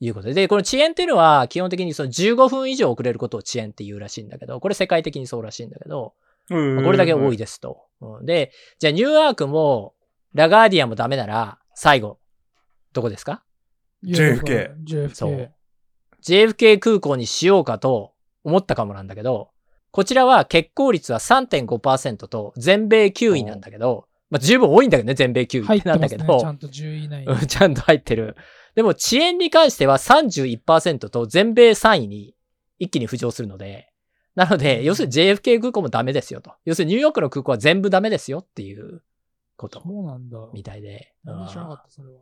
[0.00, 0.34] いうことで。
[0.34, 6.14] で、この遅延っていうのは、基本的にその15分以上遅れることを遅延って言うらしいんだけど、これ世界的にそうらしいんだけど、
[6.48, 7.44] まあこれだけ多いで。
[7.44, 7.86] ですと。
[8.00, 9.94] うんで、じゃあニューアークも、
[10.34, 12.18] ラガーディアンもダメなら、最後、
[12.92, 13.42] どこですか
[14.04, 14.74] ？JFK。
[14.84, 15.14] JFK。
[15.14, 15.52] そう。
[16.22, 18.12] JFK 空港にしようかと
[18.44, 19.50] 思ったかもなんだけど、
[19.90, 26.40] こちらは欠航率は3.5%と全米9位なんだけど、まあ十分多いんだけどね、全米9位入ってなんだけど、ね。
[26.40, 27.26] ちゃんと10位以内に。
[27.26, 28.36] うんちゃんと入ってる。
[28.74, 32.34] でも遅延に関しては31%と全米3位に
[32.78, 33.90] 一気に浮上するので、
[34.34, 36.52] なので、要するに JFK 空港もダメですよと。
[36.66, 39.02] 要するにニューヨークの空港は全部ダメですよっていう
[39.56, 40.38] ことそうなんだ。
[40.52, 41.14] みたいで。
[41.24, 42.20] 何知らなかうんった、それは。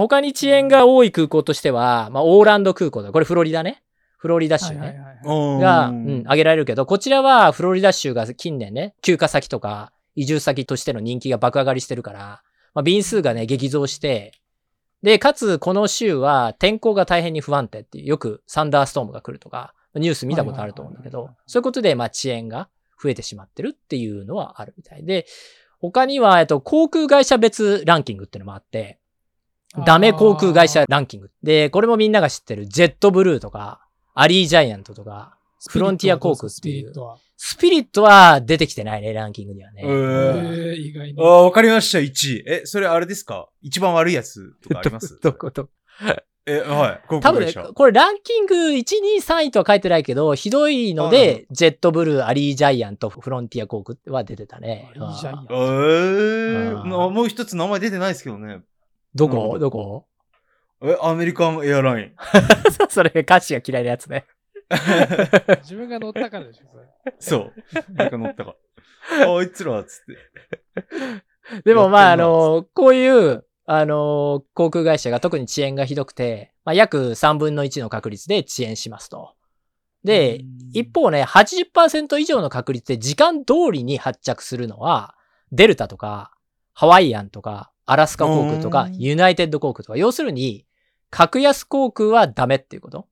[0.00, 3.12] 他に遅延が多い空港としては、まあ、オーランド空港だ。
[3.12, 3.82] これフロリダね。
[4.16, 4.78] フロリダ州ね。
[4.78, 5.18] はいはいはいはい。
[5.24, 12.42] おーが、うん、挙げられるけど、こちらはフロリダ州が近年ね、休暇先とか移住先としての人気が爆上がりしてるから、
[12.74, 14.32] まあ、便数がね、激増して、
[15.02, 22.68] で、かつこの州は天候が大変に不安定っていう、よくサンダーストームが来るとか、ニュース見たことあると思うんだけどそういうことで、まあ、遅延が
[23.02, 25.24] 増えてしまってるっていうのはあるみたいで、
[25.80, 28.98] 他には、えっと、航空会社別ランキングっていうのもあって、
[29.86, 31.30] ダメ航空会社ランキング。
[31.42, 36.92] で、これもみんなが知ってる、ジェットブルーとか、アリージャイアントとか、フロンティア航空っていう
[37.42, 38.42] スピリットは。
[38.42, 39.82] 出てきてないね、ランキングにはね。
[39.82, 41.24] ええーー、意外にあ。
[41.24, 42.44] あ、わかりました、1位。
[42.46, 43.48] え、それあれですか？
[43.62, 45.18] 一番悪いやつとかあります？
[45.24, 45.70] どこどこ
[46.44, 47.08] え、はい。
[47.08, 48.82] 航多分ねこれランキング1、2、
[49.22, 54.90] 3位とは書いてないけど、ひどいので、ジェットブルー、アリージャイアント、フロンティア航空は出てたね。
[54.90, 58.60] アリージャイアンうんえーもう一つ名前出てないですけどね。
[59.14, 59.58] どこ？
[59.58, 60.04] どこ？
[60.82, 62.12] え、アメリカンエアライン。
[62.90, 64.26] それ歌詞が嫌いなやつね。
[65.62, 66.86] 自分が乗ったからでしょ、それ。
[67.18, 67.52] そう。
[67.94, 68.54] なんか乗ったか。
[69.26, 70.04] あいつら、つっ
[71.54, 71.62] て。
[71.64, 79.34] でもまあ、あの、こういう、あの、航空会社が特に遅延がひどくて、まあ、約3分の1の確率で遅延しますと。
[80.04, 85.16] で、うん一方ね、80%以上の確率で時間通りに発着するのは、
[85.50, 86.32] デルタとか、
[86.74, 90.64] ハワイアンとか、アラスカ航空とかう、んユナイテッド航空とか、要するに、
[91.10, 93.08] 格安航空はダメっていうこと。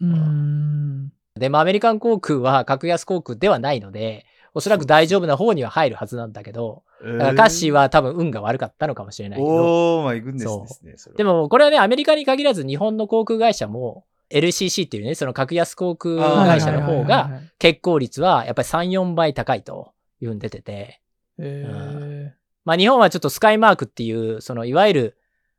[0.00, 1.12] うーん。
[1.34, 11.14] で、まあ、アメリカン航空は格安航空ではないので、おそらく大丈夫な方には入るはずなんだけど、だからカッシーは多分運が悪かったのかもしれないけど、おー、マイグンネスですね。
[11.16, 17.52] で、もこれはね、アメリカに限らず日本の航空会社も、LCC っていうね、その格安航空会社の方が、はいはいはいはい。
[17.60, 21.00] 欠航率はやっぱり3、4倍高いというふうに出てて、
[21.38, 22.32] え
[22.64, 25.16] まあ日本はちょっとスカイマークっていう、そのいわゆる、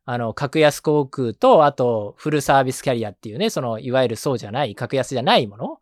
[0.10, 5.80] あの、格安航空と、あと、フルサービスキャリアっていうね、その、いわゆるそうじゃない、格安じゃないも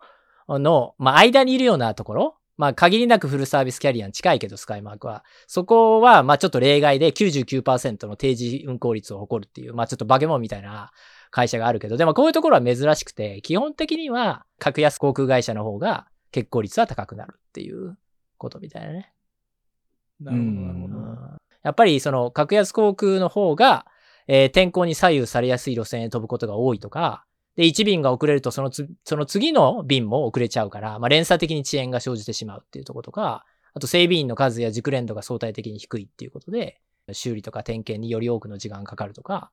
[0.47, 5.23] のの、まあ間にいるようなところ、まあ限りなくフルサービスキャリアに近いけど、スカイマークは。
[5.45, 10.91] そこは、まあちょっと例外で99%の定時運行率を誇るっていう、まあちょっと化け物みたいな
[11.29, 17.95] 会社があるけど、でもこういうところは珍しくて、基本的には格安航空会社の方が欠航率は高くなるっていう
[18.39, 19.13] ことみたいなね。
[20.19, 21.37] ー、なるほど、なるほうど。
[21.61, 23.85] やっぱりその格安航空の方が、
[24.27, 39.51] えー天候に左右されやすい路線へ飛ぶことが多いとか、で、1便が遅れるとそのつ、その次の便も遅れちゃうから、まあ、連鎖的に遅延が生じてしまうっていうところとか、あと整備員の数や熟練度が相対的に低いっていうことで、修理とか点検により多くの時間がかかるとか、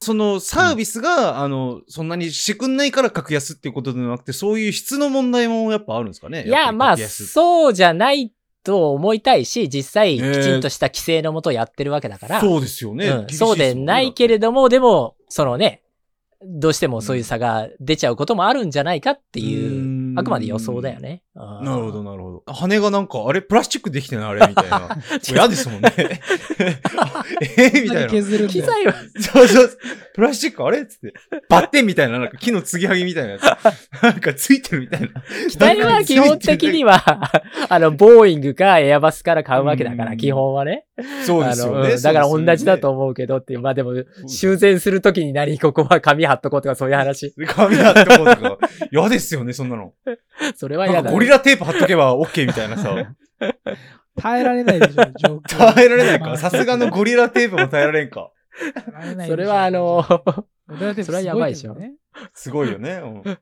[0.00, 6.44] そのサービスが、あの、そんなにしてくんないから格安っていうことではなくて、そういう質の問題もやっぱあるんですかね？
[6.46, 6.98] いや、まあ、う。
[6.98, 8.32] そうじゃない
[8.64, 13.06] と思いたいし、実際、きえーちんとした規制のもとやってるわけだから、そうですよね。
[13.08, 15.82] うん、そうでないけれれども、でも、そのね、
[16.42, 21.00] どうしてもそういう差が出ちゃうこともあるんじゃないかっていう、あくまで予想だよ。
[21.00, 21.22] ね。
[21.34, 22.02] ななるほど、。
[22.04, 22.52] なるほど。
[22.52, 24.96] 羽がなんか、あれプラスチックできてないあれみたいな。
[25.28, 25.92] 嫌ですもんね。
[25.96, 28.08] えーみたいな。
[28.08, 28.48] 削る。
[28.48, 29.78] 機材は、そうそう。
[30.14, 31.12] プラスチックあれっつって。
[31.48, 34.02] バッテンみたいな、なんか木の継ぎはぎみたいなやつ。
[34.02, 35.08] なんかついてるみたいな。
[35.48, 37.02] 機体は基本的には、
[37.68, 40.84] あの、ボーイングかエアバスから買うわけだから、うん基本はね。
[41.26, 41.92] そうですよね。
[41.92, 43.92] うんだから同じだと思思うけどっていう、まあでも、
[44.26, 47.34] 修繕するときに何、ここは紙貼っとこうとかそういう話。
[47.46, 48.58] 髪貼っとこうとか。
[48.90, 49.92] 嫌ですよね、そんなの。
[50.56, 52.94] それは嫌だ、なんかゴリラテープ貼っとけば OK みたいなさ。
[54.16, 55.74] 耐えられないでしょ、状況。
[55.74, 56.36] 耐えられないか。
[56.36, 58.30] さすがのゴリラテープも耐えられんか。
[58.56, 60.04] 耐えられないでしょそれはあの、
[60.68, 61.94] ゴリラテープそれはやばいでしょすごけどね
[62.34, 63.00] すごいよね。
[63.02, 63.34] うんはい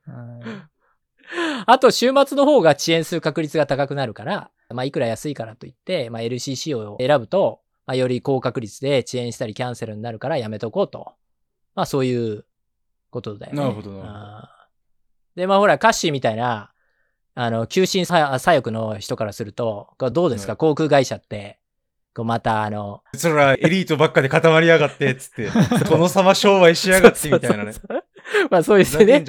[1.65, 11.13] あと、週末の方が遅延する確率が高くなるから、まあ、いくら安いからといって、まあ、LCC を選ぶと、まあ、より高確率で遅延したりキャンセルになるからやめとこうと。
[11.75, 12.45] まあ、そういう
[13.09, 13.59] ことだよね。
[13.59, 14.63] なるほどなるほどあー
[15.35, 16.71] で、まあ、ほら、カッシーみたいな、
[17.35, 21.59] あの、求心左左翼の人からすると、どうですか、はい航空会社って、
[22.13, 25.49] こうまたあの、それはエリートばっかで固まりやがって、つって、
[25.89, 27.73] 殿様商売しやがってみたいなね。
[27.73, 28.02] そうそうそう
[28.51, 29.23] まあそういうね。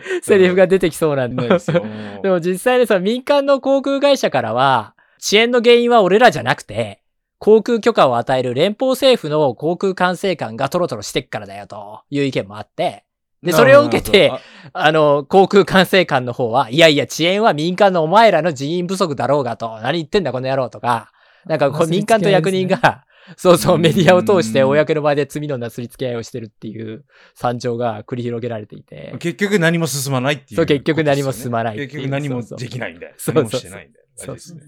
[0.22, 1.58] セリフが出てきそうなんで。
[1.58, 1.84] すよ。
[2.22, 7.00] でも実際にその民間の航空会社からは、遅延の原因は俺らじゃなくて、
[7.38, 13.04] 航空許可を与える連邦政府の航空管制官がトロトロしてっからだよという意見もあって、
[13.42, 14.32] で、それを受けて、
[14.72, 21.12] あの、航空管制官の方は、いやいや、遅延は民間のお前らの人員不足だろうがと、何言ってんだこの野郎とか、
[21.44, 23.04] なんか民間と役人が、
[23.36, 29.14] そうそう、うんメディアを通して公の場で罪のなすりつけ合いをしてるっていう惨状が繰り広げられていて。
[29.18, 33.14] 結局何も進まないっていう、そう結局何も進まないっていう結局何もできないんだよ。
[33.16, 34.06] そうそう何もしてないんだよ。
[34.16, 34.62] そうですね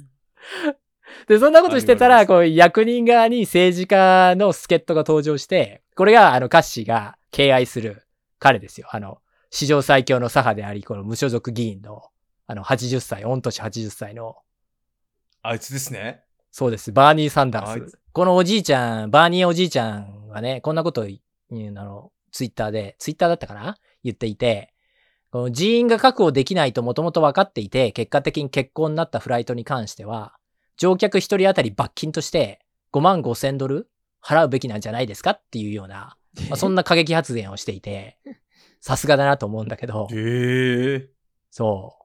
[1.26, 8.02] で、そんなことしてたら、こう、役人側に政治家の助っ人が登場して、これが、あの、カッシーが敬愛する
[8.38, 8.88] 彼ですよ。
[8.90, 9.18] あの、
[9.50, 12.02] 史上最強の左派であり、この無所属議員の、
[12.46, 14.36] あの、80歳、御年80歳の、
[15.42, 16.22] あいつですね。
[16.50, 17.98] そうです、バーニー・サンダース。
[18.16, 21.20] このおじいちゃん、バーニーおじいちゃんがね、こんなことを言
[21.74, 23.76] う、あの、ツイッターで、ツイッターだったかな？
[24.02, 24.72] 言っていて、
[25.30, 30.32] この人員が確保できないともともと分かっていて、結果的に欠航になったフライトに関しては、
[30.78, 32.60] 乗客一人当たり罰金として
[32.94, 33.90] 5万5千ドル
[34.24, 36.16] 払うべきなんじゃないですかっていうような、
[36.48, 38.16] まあ、そんな過激発言をしていて、
[38.80, 41.08] さすがだなと思うんだけど、へえ。
[41.50, 41.98] そ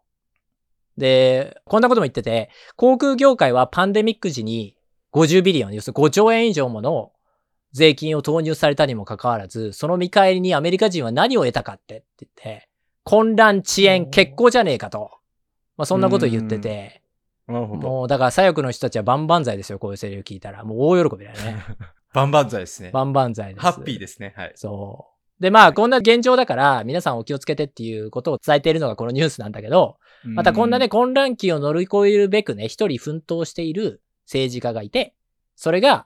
[0.97, 0.99] う。
[0.99, 4.75] で、こんなことも言ってて、航空業界はパンデミック時に
[5.13, 7.11] 50ビリオン、要するに5兆円以上もの
[7.73, 12.69] 税金を投入されたにもかかわらず、その見返りにアメリカ人は何を得たかってって言って、
[13.03, 15.11] 混乱、遅延、欠航じゃねえかと。
[15.77, 17.01] まあそんなこと言ってて、
[17.47, 17.87] なるほど。
[17.87, 20.63] もうだから左翼の人たちは万々歳ですよ、こういうセリフ聞いたら。
[20.63, 21.63] もう大喜びだよね。
[22.13, 22.91] バンバンザイですね。
[22.93, 23.63] 万々歳です。
[23.63, 24.33] ハッピーですね。
[24.35, 24.51] はい。
[24.55, 25.07] そ
[25.39, 25.41] う。
[25.41, 35.13] で、まあ、こんな現状だから、皆さんお気をつけてっていうことを伝えているのがこのニュースなんだけど、またこんなね、混乱期を乗り越えるべくね、一人奮闘している政治家がいて、
[35.55, 36.05] それが、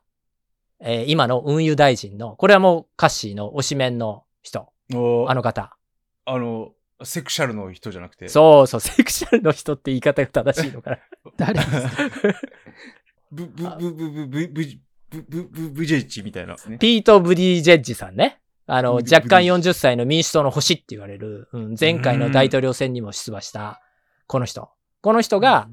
[0.80, 5.78] えー今の運輸大臣の、これはもうカッシーの推しメンの人、あの方。
[6.26, 6.72] あの、
[7.04, 8.28] セクシャルの人じゃなくて。
[8.30, 10.98] そうそう、セクシャルの人って言い方が正しいのかな。
[11.38, 11.90] 誰ですか？
[13.32, 16.78] ブ、ブ、ブ、ブ、ブ、ブ、ブ、ブ、ブ、ブ、ブジェッチみたいなですね。
[16.78, 18.40] ピート・ブディジェッジさんね。
[18.68, 23.82] あの、若干ブディ40歳の民主党の星って言われる、うん、前回の大統領選にも出馬した、
[24.28, 24.70] この人。
[25.02, 25.68] この人が、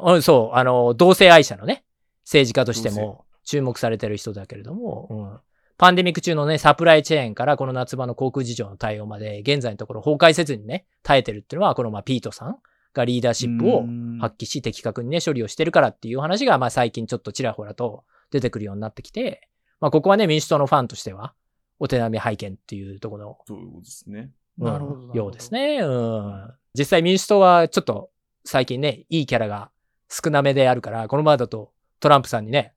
[0.00, 1.82] うんそう、あの、同性愛者のね、
[2.26, 5.38] 政治家としても注目されてる人だけれども、うん、
[5.78, 12.58] パンデミック中のね、サプライチェーンからこの夏場の航空事情の対応まで、現在のところ崩壊せずにね、耐えてるっていうのは、このまあピートさん
[12.92, 13.84] がリーダーシップを
[14.20, 19.48] 発揮し、的確にね、処理をしてるからっていう話が、まあ最近ちょっとちらほらと出てくるようになってきて、
[19.80, 21.34] まあここはね、民主党のファンとしては、
[21.78, 24.18] お手並み拝見っていうところのそういうことですね。
[24.20, 25.80] うんなるほどなるほどようですね。
[25.82, 26.50] うん。
[26.72, 28.08] 実際民主党はちょっと
[28.46, 29.70] 最近ね、いいキャラが
[30.08, 32.74] 少なめであるから、このままだとトランプさんにね、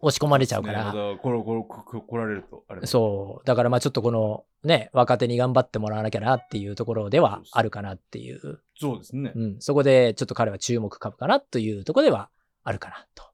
[0.00, 0.92] 押し込まれちゃうから。
[0.92, 2.86] これ、これ、こ来られると、あれ。
[2.86, 3.46] そう。
[3.46, 8.60] だからまあちょっとこのね、若手に頑張ってもらわなきゃなっていうところではあるかなっていう。
[8.78, 9.32] そうですね。
[9.34, 9.56] うん。
[9.60, 12.30] そこでちょっと彼は注目株かなというところでは
[12.64, 13.24] あるかなと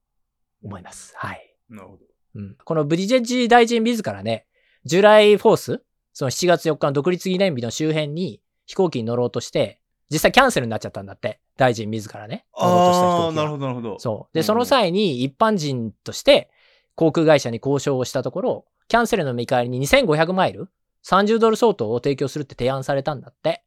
[0.62, 1.12] 思います。
[1.16, 1.56] はい。
[1.68, 2.04] なるほど。
[2.36, 2.56] うん。
[2.64, 4.46] このブリジェッジ大臣自らね、
[4.84, 9.79] ジュライフォース、その7月4日の独立記念日の周辺に飛行機に乗ろうとして、
[10.10, 11.40] 実際キャンセルになっちゃったんだって。
[11.56, 12.46] 大臣自らね。
[12.54, 13.98] ああ、なるほど、なるほど。
[13.98, 14.34] そう。
[14.34, 16.50] で、うんその際に一般人として
[16.94, 20.68] 航空会社に交渉をしたところ、キャンセルの見返りに2500マイル、
[21.04, 23.62] 30ドル相当を提供するって提案されたんだって。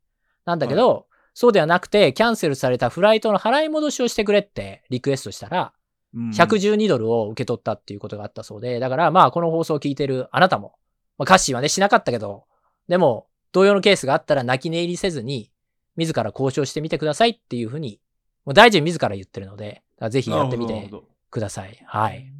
[0.45, 5.73] なんだけど、そうではなくて、キャンセルされたフライトの払い戻しをしてくれってリクエストしたら、
[6.13, 10.75] うん112ドルを受け取ったっていうことがあったそうで、だからまあこの放送を聞いてるあなたも、
[11.17, 12.43] まあカッシーはねしなかったけど、
[12.87, 15.49] でも同様のケースがあったら泣き寝入りせずに、
[15.95, 17.99] 自ら交渉してみてくださいっていうふうに、
[18.45, 20.89] もう大臣自ら言ってるので、ぜひやってみて
[21.29, 21.79] ください。
[21.85, 22.31] はい。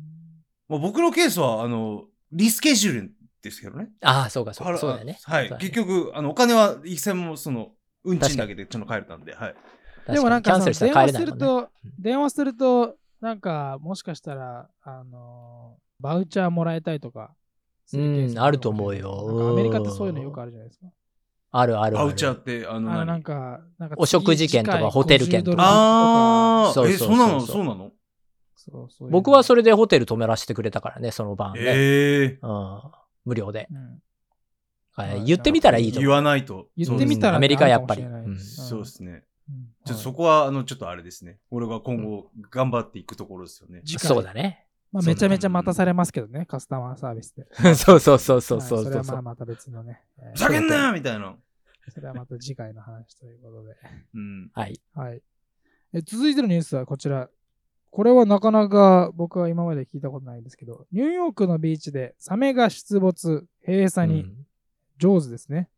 [0.68, 3.12] まあ、僕のケースは、あの、リスケジュール
[3.42, 3.90] ですけどね。
[4.02, 5.18] ああ、そうかそうか、はそうだよね。
[5.24, 5.50] はい。
[5.50, 7.72] ね結局、あの、お金は一銭も、その、
[8.04, 9.56] 運賃だけでちゃんと帰れたんで、はい。
[10.12, 11.38] でもなんか電話する。
[11.38, 17.34] と、電話すると、なんかもしかしたら、あのーバウチャーもらえたりとか
[17.94, 20.88] うんあると思うよなんかアメリカってそういうのよくあるじゃないですか。
[21.56, 22.08] あるあるある。
[22.08, 27.40] バウチャーって、あのあのな何、んか、なんかお食事券とか次ホテル券とか50ドルとかああ、え、そうそうそうなの？
[27.42, 27.92] そうなの？
[28.56, 31.60] そうそう僕はそれでホテル泊めらせてくれたからね、その晩ね。
[31.62, 32.82] ええうん。
[33.26, 33.68] 無料で。
[33.72, 34.00] うん
[34.96, 36.10] はい言ってみたらいいと言。
[36.10, 36.68] わないと。
[36.78, 39.24] 言ってみたらアメリカやっぱりうんそうですね。
[39.50, 41.38] うんちょっとそこは、あの、ちょっとあれですね。
[41.52, 43.82] 俺が今後頑張っていくところですよね。
[43.86, 44.66] そうだね。
[44.94, 47.48] まあ、めちゃめちゃ待たされますけどね、カスタマーサービスで。
[47.76, 50.02] そうそうそうそうはいそうそうそれはまあまた別のね。
[50.20, 51.36] えーふざけんなよみたいな。
[51.90, 53.76] それはまた次回の話ということで。
[54.14, 54.52] うん。
[54.54, 54.80] はい。
[54.94, 55.22] はい。
[55.94, 57.30] え続いてのニュースはこちら。
[57.90, 64.46] これはなかなか僕は今まで聞いたことないんですけど、ニューヨークのビーチでサメが出没、閉鎖にうん
[65.00, 65.70] 上手ですね。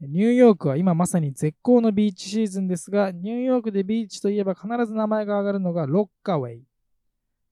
[0.00, 6.64] ニューヨークは今まさに絶好のビーチシーズンですが、ニューヨークでビーチといえば必ず名前が挙がるのがロッカウェイ。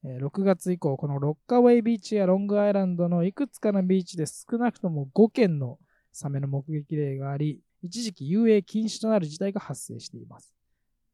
[0.04, 5.78] えー6月以降、このロッカウェイビーチやロングアイランドのいくつかのビーチで少なくとも5件の
[6.12, 10.54] サメの目撃例があり、一時期遊泳禁止となる事態が発生しています。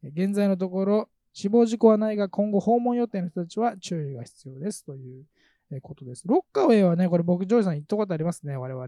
[0.04, 5.24] えー現在のところ、死亡事故はないが今後訪問予定の人たちは注意が必要ですという
[5.72, 6.24] えーことです。
[6.26, 8.86] ロッカウェイはね、これ僕、ジョージさん行ったことありますね、我々。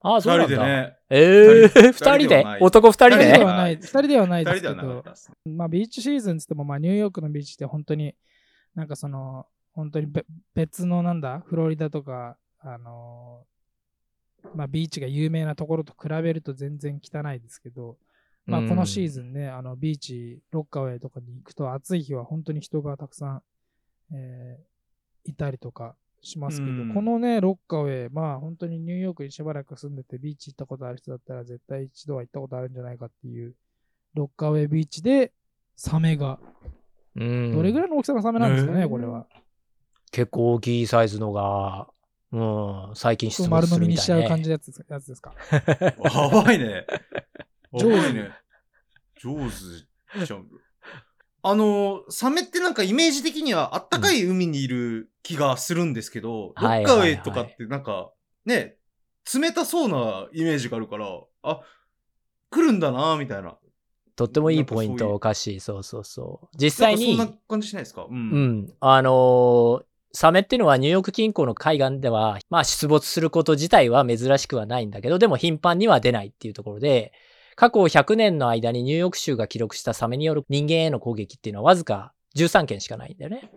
[0.00, 0.54] ああ、そう二なんだ。
[0.56, 0.96] 人でね。
[1.10, 2.92] ええ二二人人で二人で？
[2.92, 5.10] 二人でではない、二人ではないですけ二人ではなか
[5.44, 5.50] ど。
[5.50, 8.14] まあ、ビーチシーズンつっても、まあ、ニューヨークのビーチって本当に、
[8.74, 17.96] なんかその、本当にべ別のなんだ、フロリダとか、あのーまあ、ビーチが有名なところと比べると全然汚いですけど、
[18.46, 23.42] まあ、このシーズンね、あの、ビーチ、ロッカウェイとかに行くと、暑い日は本当に人がたくさん、
[24.14, 24.78] えー
[25.28, 26.94] いたりとかしますけど、うん。
[26.94, 33.54] このね、ロッカウェイ、まあ、本当にニューヨークにしばらく住んでて、ビーチ行ったことある人だったら、絶対一度は行ったことあるんじゃないかっていう、
[34.14, 35.32] ロッカウェイビーチで、
[35.76, 36.40] サメが、
[37.20, 39.26] うんどれぐらいの大きさのサメなんですかね、うんこれは。
[40.10, 41.88] 結構大きいサイズのが、
[42.32, 44.28] うん、最近出没丸するみ飲みにしちゃたいうね。
[44.28, 45.34] 感じのやつですやつですか？
[45.50, 46.86] やばいね。
[47.72, 48.30] 上手やばいね。
[49.20, 50.46] 上手じゃん。
[51.42, 58.10] あの、サメってなんかイメージ的にはあったかい海にいる気がするんですけど、うんはいロッカウェイとかってなんか、
[58.44, 58.76] ね、
[59.32, 61.06] 冷たそうなイメージがあるから、
[61.42, 61.60] あ、
[62.50, 63.56] 来るんだなみたいな。
[64.18, 65.60] とってもいいポイントおかしい。
[65.60, 66.56] そうそうそう。
[66.56, 68.02] 実際に、そんな感じしないですか？
[68.02, 68.08] う。
[68.10, 77.12] うんん、あのーサメっていうのはニューヨーク近郊の海岸では、まあ出没すること自体は珍しくはないんだけど、でも頻繁には出ないっていうところで、
[77.56, 83.50] 過去100年の間にニューヨーク州が記録したサメによる人間への攻撃っていうのはわずか13件しかないんだよね。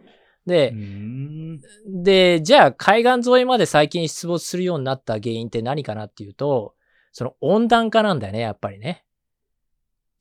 [0.45, 1.61] でう、ん。
[1.87, 6.75] で、じゃあ海岸沿いまで最近出没するようになった原因って何かなっていうと、
[7.13, 9.05] その温暖化なんだよね、やっぱりね。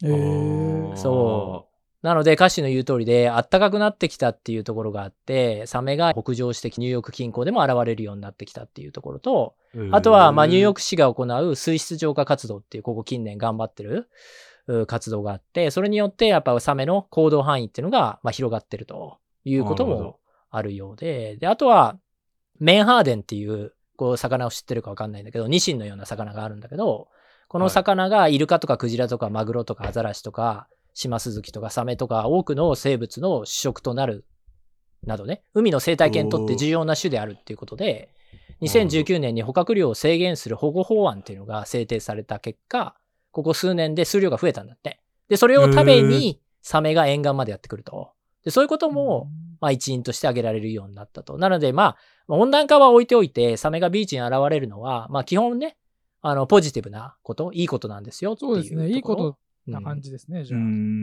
[0.03, 1.67] えー、そ
[2.03, 9.55] なので歌詞の言う通りで、暖かくなってきたっていうところがあって、サメが北上してニューヨーク近郊でも現れるようになってきたっていうところと、
[9.91, 14.09] あとは、まあ、ニューヨーク市が行う水質浄化活動っていう、ここ近年頑張ってる
[14.67, 20.19] う活動があって、それによって、やっぱサメの行動範囲っていうのが、まあ、広がってるということも
[20.51, 21.99] あるようで、で、あとは、
[22.59, 27.09] メンハーデンっていう、こう、魚を知ってるかわかんないんだけど、ニシンのような魚があるんだけど、
[27.51, 34.25] この魚がイルカとかクジラとかマグロとかアザラシとか、シマスズキとかサメとか多くの生物の主食となる
[35.05, 38.15] などね、海の生態系にとって重要な種であるっていうことで、
[38.61, 42.95] 2019年に捕獲量を制限する保護法案っていうのが制定された結果、
[43.33, 45.01] ここ数年で数量が増えたんだって。
[45.29, 48.13] で、それを食べにサメが沿岸までやってくると。
[48.45, 49.27] で、そういうことも、
[49.61, 51.37] まあ一因として挙げられるようになったと。
[51.37, 51.97] なので、まあ、
[52.29, 55.77] まあ温暖化は置いておいて、サメがビーチに現れるのは、まあ基本ね、
[56.23, 59.35] あの、ポジティブなこと、いいことなんですよっていうそうですね、いいことうん
[59.71, 60.61] な感じですね、じゃあ。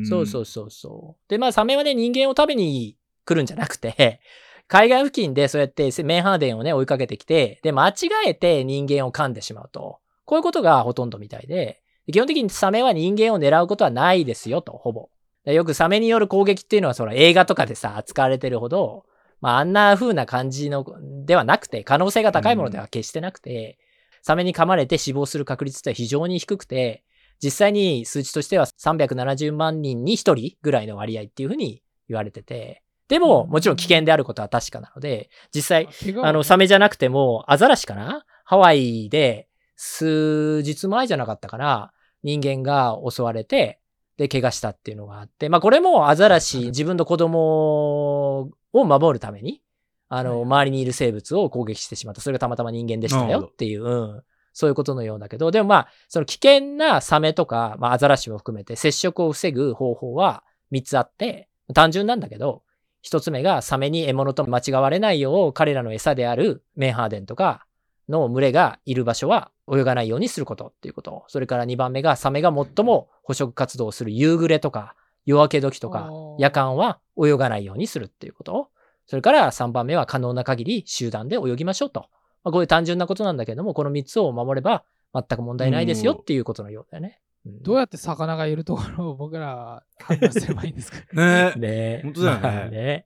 [0.07, 1.29] そうそうそうそう。
[1.29, 4.19] で、まあ、サメはね、人間を食べに来るんじゃなくて、
[4.67, 7.93] 海岸付近でそうやってメンハーデンをね、追いかけてきて、で、間違
[8.25, 9.99] えて人間を噛んでしまうと。
[10.25, 15.09] こういうことがほとんどみたいで、基本的にサメは人間を狙うことはないですよと、ほぼ。
[15.45, 19.05] でよくサメによる攻撃っていうのは、その映画とかでさ、扱われてるほど、
[19.39, 20.85] まあ、あんな風な感じの、
[21.25, 23.77] ではなくて、可能性が高いものでは決してなくて、
[24.21, 27.03] サメに噛まれて死亡する確率って非常に低くて、
[27.41, 35.87] 実際に数値としては370万人に1人ぐらいの割合っていうふうに言われてて、でも、もちろん危険であることは確かなので、実際、
[36.23, 38.25] あの、サメじゃなくても、アザラシかな？
[38.43, 39.47] ハワイで
[39.77, 41.93] 数日前じゃなかったかな？
[42.23, 43.79] 人間が襲われて、
[44.17, 49.61] で、怪我したっていうのがあって、まあこれもアザラシ、自分の子供を守るために、
[50.09, 52.21] あの、はい周りにいる生物を攻撃してしまった。
[52.21, 54.23] それがたまたま人間でしたよっていう、うん。
[54.53, 62.63] そういうことのようだけど、でもまあ、その危険なサメとか、まあアザラシも含めて接触を防ぐ方法は3つあって、単純なんだけど、
[63.05, 67.65] 1つ目がサメに獲物と間違われないよう彼らの餌であるメンハーデンとか
[68.09, 71.23] の群れがいる場所は泳がないようにすることっていうこと。
[71.27, 74.95] それから2番目がサメが最も捕食活動をする夕暮れとか
[75.25, 78.69] 夜明け時とか夜間は泳がないようにするっていうこと。
[79.07, 82.01] それから3番目は可能な限り集団で泳ぎましょうと。
[82.43, 84.83] まあ、こういう単純なことなんだけども、この3つを守れば
[85.13, 87.19] 全く問題ないですよっていうことのようだよね。
[87.45, 87.63] うん。
[87.63, 90.97] どうやって魚がいるところを僕らは判断すればいいんですか？
[91.13, 91.53] ね。
[91.57, 92.01] ね。
[92.03, 92.41] 本当だよね。
[92.41, 93.05] まあね。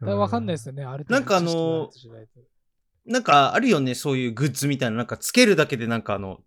[0.00, 1.90] わかんないですよね、ある程度なんかあの
[3.06, 6.40] なんかあるよね、そういうグッズみたいな、なんかつけるだけでなんかあの、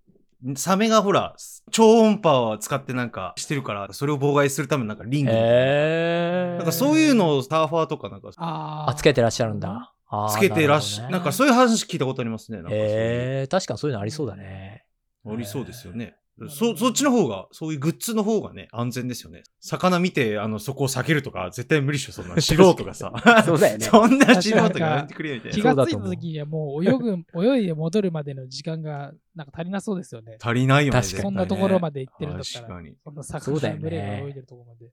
[0.55, 1.35] サメがほら、
[1.71, 9.93] 超音波を使ってなんかしてるから、それを妨害するためのなんかリングーなんかそういうのをサーファーとかなんかああ、つけてらっしゃるんだ。
[10.29, 12.57] つけてらっしゃ、ねなんかそういう話聞いたことありますね。
[12.57, 14.85] なんかえ、確かにそういうのありそうだね。
[15.25, 16.15] ありそうですよね。
[16.49, 19.43] そ、そっちの方が、そういうグッズの方がね、安全ですよね。
[19.59, 22.35] 魚見て、あの、そこを避けるとか、絶対無理っしょ、そんな。
[22.41, 23.11] 素人がさ。
[23.45, 25.75] そうだよね そんな素人がやめてくれよみたい気な。
[25.75, 30.37] がついた時にはもう泳ぐ、 泳いで戻るまでの時間がなんか足りなそうですよね。
[30.41, 31.01] 足りないよね。
[31.01, 32.95] 確かにそんなところまでで行ってるんだったら、確かに。
[33.03, 34.91] そんなそうだよね魚の群れが泳いでるところまで。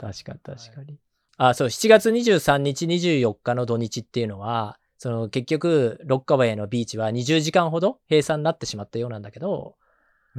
[0.00, 0.98] 確かに確かに。
[1.36, 9.76] あ、そう、7月23日、24日の土日っていうのは、その結局、ロッカウェイのビーチは20時間ほど閉鎖になってしまったようなんだけど、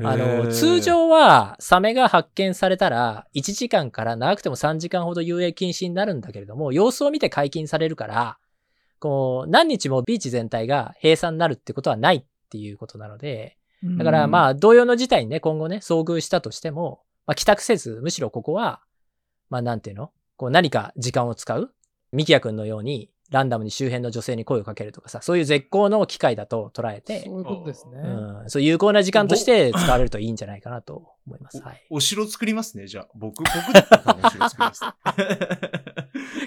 [0.03, 0.47] あへの、ー。
[0.51, 8.37] 通、常はサメが発見されたら1時間から長くても3時間ほど遊泳禁止になるんだけれども、様子を見て解禁されるから、
[8.99, 13.57] こう、何日もビーチ全体が閉鎖になるってことはないっていうことなので、
[13.97, 18.81] だからまあ、あ同様の事態にね、今後ね、遭遇したとしても、まあ帰宅せず、むしろここは、
[19.49, 20.11] まあなんていうの？
[20.37, 21.71] こう何か時間を使う？
[22.11, 27.97] ミキヤ君のように、ランダムに周辺の女性に声をかけるとかさ、そういう絶好の機会だと捉えてそ、ういうことですね。
[27.97, 31.61] うん、そう有効な時間として使われるといいんじゃないかなと思います。
[31.61, 31.83] はい。
[31.89, 33.07] おお城作りますね、じゃあ。
[33.15, 34.83] 僕、僕だったらお城作ります。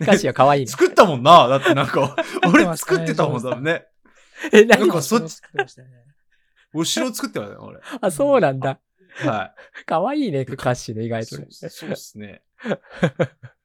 [0.02, 0.66] 歌詞は可愛いね。
[0.68, 1.48] 作ったもんな。
[1.48, 2.14] だってなんか、
[2.48, 3.86] 俺作ってたもんだもんね。
[4.52, 5.88] え、な何んかそっち作ってましたね
[7.60, 7.80] 俺。
[8.00, 8.78] あ、そうなんだ。
[9.24, 9.54] は
[9.86, 11.08] 可愛いね、歌詞ね、意い。
[11.08, 11.46] 外とね。
[11.50, 12.42] そうですね。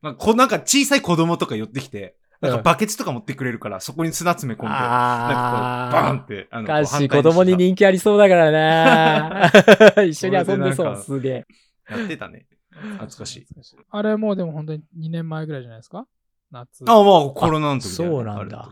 [0.01, 9.51] なんかこなんか小さい子供とか寄ってきて、なんかバケツとか持ってくれるから、そこに砂詰め込んで、なんかこう、バーンあって、あの、子供に人気ありそうだからな
[10.03, 11.45] 一緒に遊んでそう、すげえ。
[11.89, 12.45] やってたね。
[12.71, 13.47] 懐かしい。
[13.91, 16.05] あれもうでも本当に2年前ぐらいじゃないですか？
[16.51, 16.83] 夏。
[16.87, 18.69] あ、まあ、コロナの時ねそうなんだ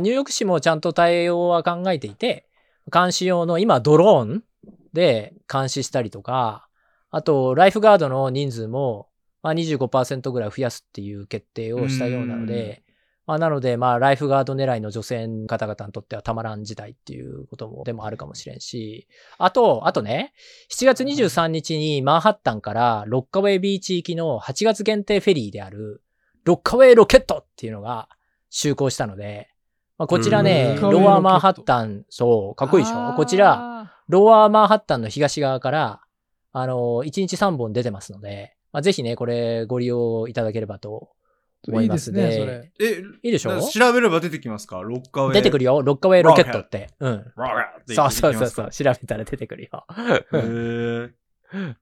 [0.00, 2.46] ニューヨーク市もちゃんと対応は考えていて、
[2.92, 4.44] 監視用の今ドローン
[4.92, 6.68] で監視したりとか、
[7.10, 9.08] あとライフガードの人数も
[9.46, 12.82] まあ25%ぐらい増やすっていう決定をしたようなので、
[13.26, 19.06] まあ、なのでまあライフガード狙いの女性の方々にとってはたまらん事態っていうこともでもあるかもしれんし、
[19.38, 20.32] あと、あとね、
[20.72, 26.02] 7月23日にマンハッタンからロッカウェイビーチ行きの8月限定フェリーである
[26.42, 28.08] ロッカウェイロケットっていうのが
[28.52, 29.48] 就航したので、
[29.96, 30.90] まあ、こちらね、うん。
[30.90, 33.14] ロアマンハッタン、そう、かっこいいでしょ？
[33.16, 36.00] こちら、ら、ロアマンハッタンの東側から、
[36.50, 41.08] あの、1日3本出てますので、まあ、ぜひね、これご利用いただければと
[41.66, 42.72] 思いますいいですね、それ。
[42.78, 43.50] え、いいでしょ？
[43.52, 44.82] なんか調べれば出てきますか？
[44.82, 45.34] ロッカーウェイ。
[45.34, 46.90] 出てくるよ、ロッカウェイロケットって。
[47.00, 47.32] うん。
[47.36, 49.68] ロッカーってそうそうそう出そう、調べたら出てくるよ。
[49.70, 49.86] か。
[50.34, 51.10] へー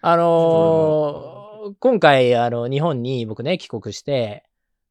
[0.00, 4.44] あのー今回、あの、日本に僕ね、帰国して、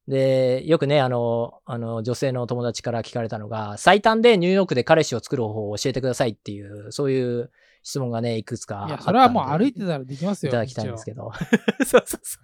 [0.10, 7.50] で、よくね、あの、あの、女性の友達から聞かれたのが、最短でニューヨークで彼氏を作る方法を教えてくださいっていう、そういう
[7.86, 8.94] 質問がね、いくつかあったんで。
[8.96, 10.50] いや、それはもう歩いてたらできますよ。
[10.50, 11.06] いただきたいんですど。
[11.06, 11.32] けど。
[11.86, 12.40] そうそうそ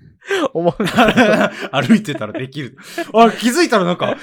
[0.45, 0.49] う。
[0.53, 0.73] 思う
[1.73, 2.77] 歩いてたらできる。
[3.11, 4.15] あ、気づいたらなんか、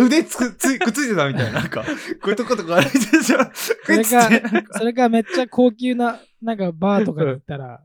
[0.00, 1.60] 腕つく、つくっついてたみたいな。
[1.60, 1.88] なんか、こ
[2.28, 7.80] ういうとことか歩いてたら、それくっついてか、それかめっちゃ高級な、なんかバーとかに行ったら、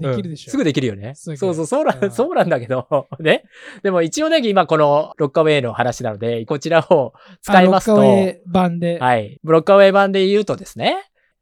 [0.00, 0.50] できるでしょ。
[0.50, 1.14] うんすぐできるよね。
[1.14, 3.44] そうそう、そうなうんん、そうなんだけど、ね。
[3.84, 8.98] でも一応ね、今このロッカウェイの話なので、こちらを使いますと、あロッカウェイ版で。
[8.98, 9.38] はい。
[9.44, 10.96] ロッカウェイ版で言うとですね、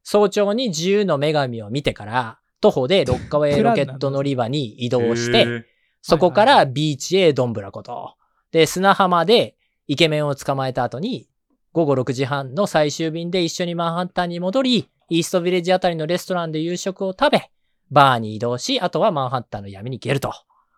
[0.05, 5.67] 早朝に自由の女神を見てから、徒歩でロッカウェイロケット乗り場に移動して、
[6.03, 8.15] そこからビーチへどんぶらこと。
[8.53, 9.57] で、砂浜で
[9.89, 11.29] イケメンを捕まえた後に、
[11.73, 17.51] 午後6時半の最終便で一緒にマンハッタンに戻り、イーストビレッジあたりのレストランで夕食を食べ、
[17.91, 20.33] バーに移動し、あとはマンハッタンの闇に消えると。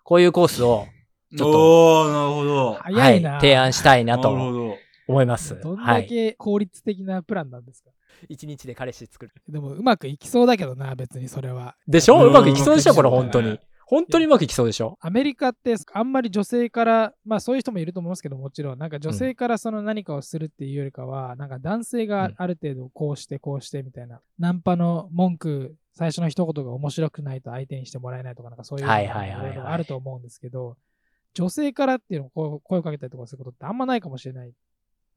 [0.05, 0.87] こういうコースを、
[1.37, 2.75] ちょっとおー、なるほど。
[2.75, 3.31] 早いな。
[3.33, 4.31] はい、提案したいななと。
[5.09, 5.61] 思います。
[5.61, 6.07] どんだはい。
[6.07, 7.91] け効率的なプランなんですか、
[8.29, 9.33] 一日で彼氏作る。
[9.49, 11.77] でもうまくいきそうだけどな、別にそれは。
[11.87, 12.17] でしょ？
[12.19, 12.29] うん。
[12.29, 12.95] うまくいきそうでしょ？
[12.95, 13.59] これ本当に。
[13.89, 14.99] 本当にうまくいきそうでしょ？
[15.01, 30.77] アメリカってあんまり女性から、まあそういう人もいると思いますけど、もちろん、なんか女性からその何かをするっていうよりかは、なんか男性がある程度こうしてこうしてみたいな、ナンパの文句、最初の一言が面白くないと相手にしてもらえないとか、なんかそういうのがあると思うんですけど、
[31.35, 34.49] 女性からっていうのをこう声をかけたりとかすることってあんまないかもしれない。
[34.49, 34.53] ん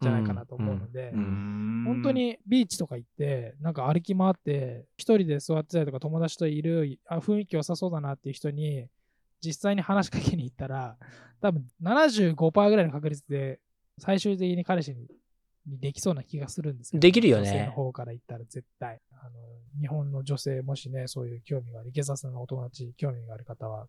[0.02, 8.88] じゃないかなと思うので、本本当、にビーチとか行って、なんか歩き回って、一人で座ってたりとか友達といる、あ雰囲気良さそうだなっていう人に、
[9.42, 10.98] 実際に話しかけに行ったら、
[11.42, 13.60] 多分75%ぐらいの確率で、
[13.98, 15.08] 最終的に彼氏に
[15.70, 19.00] にできそうな気がするんですけど、できるよね女性の方から言ったら絶対。
[19.22, 19.32] あの
[19.80, 23.88] 日本の女性、もしね、そういう興味がある、池澤さんのお友達、興味がある方は、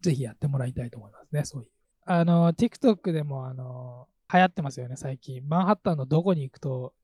[0.00, 1.70] ぜひやってもらいたいと思いますね、そういう。
[2.04, 5.46] あの、TikTok でも、あの、流行ってますよね、最近。
[5.46, 6.94] マンハッタンのどこに行くと、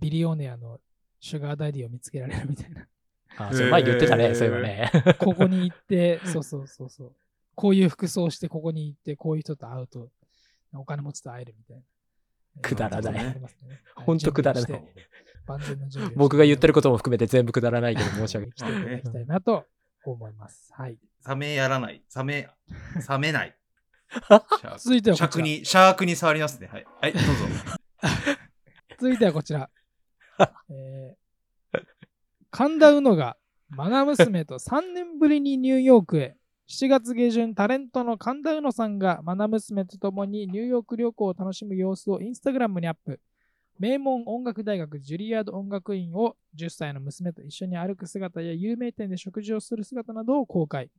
[0.00, 0.80] ビリオネアの
[1.20, 2.86] シュガーダディを見つけられるみたいな。
[3.36, 4.90] あ、そう前言ってたね、へーそういえばね。
[5.18, 7.12] ここに行って、そうそうそうそう。
[7.54, 10.10] こういう服装して、ここに行って、こういう人と会うと、
[10.74, 11.82] お金持ちと会えるみたいな。
[12.60, 14.84] くだらないえーありますねはいほんとくだらない
[16.16, 18.54] 僕が言ってることも含めて全部くだらないけど申し訳ない。
[18.56, 19.66] 生きていただきたいなと
[20.04, 20.70] 思います。
[20.72, 20.98] はい。
[21.20, 22.02] サメやらない。
[22.08, 22.48] サメ、
[23.00, 23.56] サメない。
[24.78, 25.22] 続いてはこちら。
[25.22, 26.68] シャークに、シャークに触りますね。
[26.68, 26.86] はい。
[27.00, 27.30] はい、どうぞ。
[29.00, 29.70] 続いてはこちら。
[30.70, 31.82] えー、
[32.50, 33.36] 神田うのが、
[33.70, 36.36] マナ娘と3年ぶりにニューヨークへ。
[36.68, 43.20] 7月下旬、タレントの神田うのさんが、マナ娘と共にニューヨーク旅行を楽しむ様子をインスタグラムにアップ。
[43.78, 50.90] 名門音楽大学ジュリアード音楽院を10歳の娘と一緒に歩く姿や有名店で食事をする姿などを公開。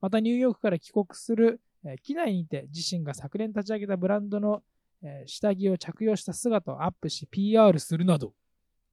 [0.00, 4.62] またニューヨークから帰国する、えー機内にて自身が昨年立ち上げたブランドの
[5.02, 8.32] えー下着を着用した姿をアップし PR するなど、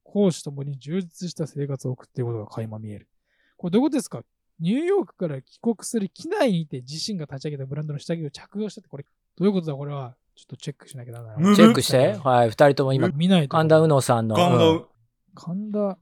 [0.02, 3.08] 講師ともに充実した生活を送っていることが垣間見える。
[3.56, 4.22] これどういうことですか？
[4.58, 9.04] ニューヨークから帰国する機内にて自身が立ち上げたブランドの下着を着用したって、これ
[9.36, 9.74] どういうことだ？
[9.74, 10.14] これは。
[10.36, 11.54] ちょっとチェックしなきゃならない。
[11.56, 12.14] チェックして。
[12.14, 13.48] はい、二人とも今、見ないと。
[13.48, 14.36] 神田うのさんの。
[14.36, 14.86] うんガンガン。
[15.34, 15.98] 神田。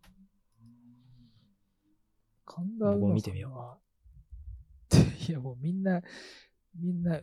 [2.47, 3.78] 神田うのさんはもう見てみよ
[5.28, 6.01] いやもうみんな、
[6.81, 7.20] みんな、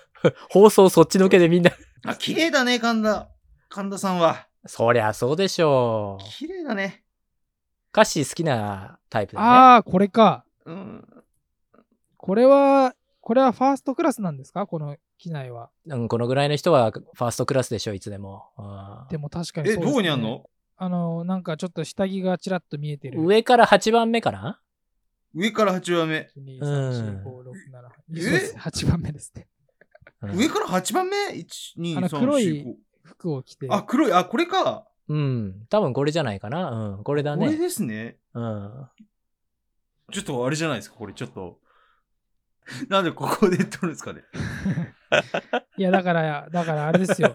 [0.50, 1.70] 放送そっちのけでみんな。
[2.06, 3.28] あ、綺麗だね、神田。
[3.68, 4.46] 神田さんは。
[4.66, 6.24] そりゃそうでしょう。
[6.24, 7.04] 綺麗だね。
[7.92, 9.46] 歌詞好きなタイプだね。
[9.46, 10.44] ああ、これか。
[10.64, 11.24] うん。
[12.16, 14.66] これは、これはファーストクラスなんですか？
[14.66, 15.70] この機内は。
[15.86, 18.50] うん、このぐらいの人はファーストクラスでしょ、いつでも。
[18.58, 20.48] うんでも確かにえ、そうですねどこにあんの？
[20.76, 23.20] あの、なんかちょっと下着がちらっと見えてる。
[23.22, 24.60] 上から8番目かな？
[25.34, 26.30] 上から8番目。
[26.36, 27.52] 2、3、4、5、6、う
[28.12, 29.46] ん7、そうです8番目ですね。
[30.22, 31.46] うん上から8番目 ?1、
[31.78, 32.74] 2、あの3、黒い4、
[33.04, 33.66] 服を着て。
[33.66, 33.74] 5。
[33.74, 34.12] あ、黒い。
[34.12, 34.88] あ、これか。
[35.08, 35.66] うん。
[35.70, 36.70] 多分これじゃないかな。
[36.96, 37.04] うん。
[37.04, 37.56] これだこれね。
[37.56, 38.18] ですね。
[38.34, 38.88] うん。
[40.12, 41.58] ちょっとあれじゃないですか、これちょっと。
[42.88, 44.22] なんでここで撮るんですかね。
[45.78, 47.34] いや、だから、だからあれですよ。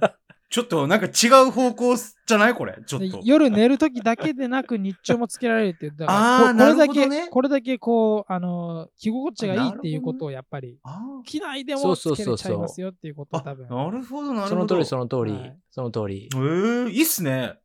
[0.54, 2.78] ちょっとなんか違う方向じゃないこれ？
[2.86, 3.22] ちょっでと。
[3.24, 5.96] 夜寝るときだけでなく日中もつけられるっていう。
[5.98, 13.68] だからここれだけ、ねこれだけこう、あの、着心地がいいっていうことをやっぱり、あ機内でもつけれちゃいますよっていうことをあ多分。
[13.68, 14.56] なるほど、なるほど。
[14.56, 15.58] その通り、その通りはい。
[15.72, 16.38] その通りえ。
[16.38, 17.58] ー、いいっすね。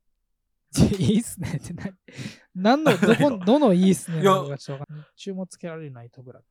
[0.99, 1.95] いいっすねって何
[2.55, 4.79] 何の、どこ、どのいいっすねいや日
[5.17, 6.43] 中もつけられるナイトブラっ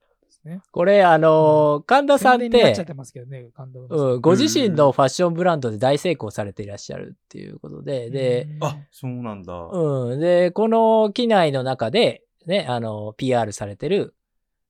[0.46, 0.62] ね。
[0.72, 3.50] これ、あのー神田さんってて、ますけどね、
[3.90, 9.54] うん、ご自身のファッションブランドで大成功されていらっしゃるっていうことで、で、、あ、そうなんだ。
[9.54, 10.20] うん。
[10.20, 14.16] で、この機内の中で、ね、あの、PR されてる、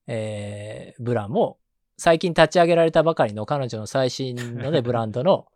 [0.08, 1.60] えー、ブラも、
[1.98, 5.48] 最近立ち上げられたばかりの彼女の最新のね、 ブランドの、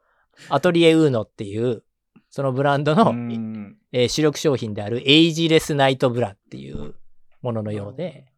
[0.50, 1.84] アトリエウーノっていう、
[2.30, 6.96] そのブランドの、うんえー主力商品であるエイジレスナイトブラっていう
[7.42, 8.31] もののようで、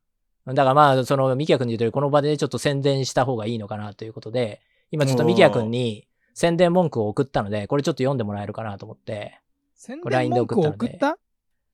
[0.45, 9.39] だからまあ、その、ミキヤ君に言うとおり、この場でちょっと宣伝した方がいいのかなということで、今ちょっとミキヤ君に宣伝文句を送ったので、これちょっと読んでもらえるかなと思って、
[9.75, 11.17] 宣伝文句を送った？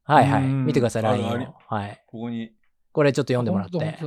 [0.03, 0.43] はいはい。
[0.43, 1.55] うん見てください、あ LINE を。
[1.67, 2.03] はい。
[2.07, 2.51] ここに。
[2.91, 3.99] これちょっと読んでもらって。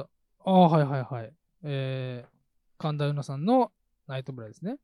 [0.44, 1.32] ああ、はいはいはい。
[1.64, 3.70] えー、神田うのさんの
[4.06, 4.76] ナイトブラですね。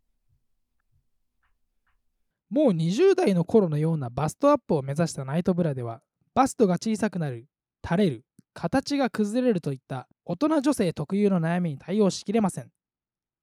[2.50, 6.00] もう20代の頃のようなバストアップを目指したナイトブラでは、
[6.34, 7.46] バストが小さくなる、
[7.84, 8.24] 垂れる、
[8.58, 12.72] 形が崩れるといった大人女性特有の悩みに対応しきれません。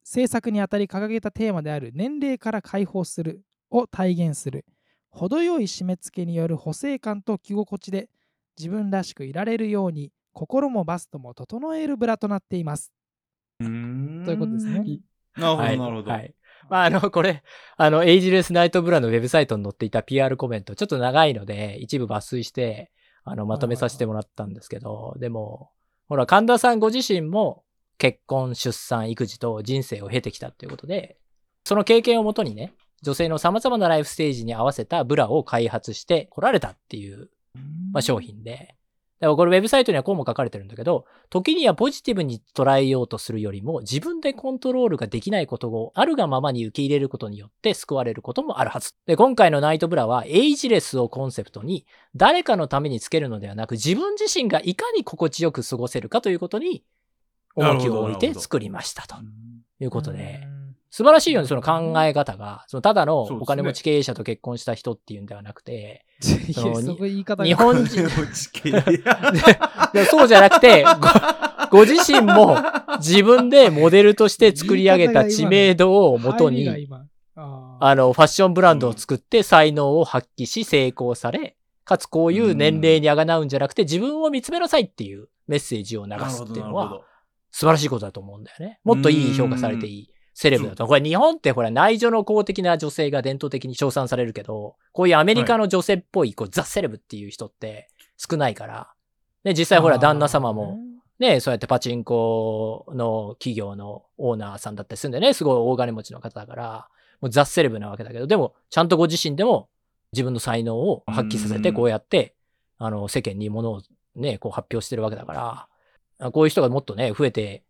[0.03, 3.41] 制作にあたり掲げたテーマである年齢から解放する
[3.71, 4.65] を体現する、
[5.09, 8.09] 程よい締め付けによる補正感と着心地で
[8.59, 12.91] 自分らしくいられるように心もバストも整えるブラとなっています。
[13.61, 14.83] うーんということですね。
[15.37, 15.77] なるほど、はい。
[15.77, 16.11] なるほど。
[16.11, 16.35] はい。
[16.69, 17.41] まあ、あの、これ、
[17.77, 22.91] あの、エイジレスナイトブラのウェブサイトに載っていた PR コメント、ちょっと長いので、一部抜粋して、
[23.25, 25.71] あの、まとめさせてもらったんですけど、でも、
[26.07, 27.63] ほら、神田さんご自身も、
[27.97, 31.17] 結婚、出産、育児と人生を経てきたっていうことで、
[31.63, 37.29] その経験をもとにね、女性の様々なライフステージに合わせたブラを開発して来られたっていう、
[37.91, 38.75] まあ、商品で。
[39.25, 48.93] でもこれウェブサイトにはこうも書かれてるんだけど、時にはポジティブに捉えようとするよりも、自分でコントロールができないことをあるがままに受け入れることによって救われることもあるはず。
[49.07, 56.83] で、今回のナイトブラは、エイジレスをコンセプトに、誰かのためにつけるのではなく、自分自身がいかに心地よく過ごせるかということに、
[57.55, 59.15] 重きを置いて作りましたと
[59.79, 60.47] いうことで、
[60.89, 62.63] 素晴らしいよね、その考え方が。
[62.67, 66.05] そのただのお金持ち経営者と結婚した人っていうんではなくて、
[66.53, 66.69] そ
[67.05, 67.45] 言い方が。
[67.45, 68.09] 日本人、
[70.09, 70.85] そうじゃなくて、
[71.71, 72.57] ごご自身も
[72.99, 76.87] 自分でモデルとして作り上げた知名度をもとに、
[77.35, 87.01] あの、ファッションブランドを作って才能を発揮し成功され、かつこういう年齢にあがなうんじゃなくて自分を見つめなさいっていうメッセージを流すっていうのは
[87.51, 88.79] 素晴らしいことだと思うんだよね。
[88.83, 90.85] もっといい評価されていいセレブだと。
[90.85, 98.91] これ日本ってほら内助の公的な女性が伝統的に称賛されるけど、こういうアメリカの女性っぽいこうザ・セレブっていう人って少ないから。
[99.45, 100.77] で、実際ほら旦那様も、
[101.19, 106.87] ね、そうやってパチンコの企業のオーナーさんだったりするんでね、すごい大金持ちの方だから、
[107.21, 109.69] もうザ・セレブなわけだけど、でも、ちゃんとご自身でも
[110.11, 112.35] 自分の才能を発揮させて、うんこうやって、
[112.77, 113.81] あの、世間にものを
[114.15, 115.69] ね、こう発表してるわけだか
[116.19, 117.63] ら、こういう人がもっとね、増えて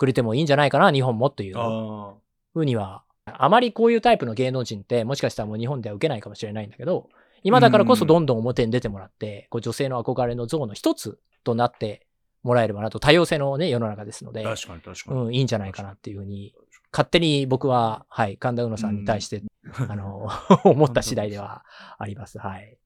[0.00, 2.14] くれてもいいんじゃないかな、日本もというあ
[2.54, 7.10] ふうには、あまりこういうタイプの芸能人って、もしかしたらもう日本では受けないかもしれないんだけど、
[7.42, 12.06] 今だからこそどんどん表に出てもらって、こう女性の憧れの像の一つとなって
[12.42, 14.54] もらえればなと、多様性のね、世の中ですので、あ。
[14.54, 15.20] 確かに確かに。
[15.20, 16.54] うん、いいんじゃないかなっていうふうに、
[16.92, 19.42] 勝手に僕は、はい、神田うのさんに対して、
[19.86, 20.28] あの、
[20.64, 21.62] 思った次第では
[21.98, 22.38] あります。
[22.38, 22.78] はい。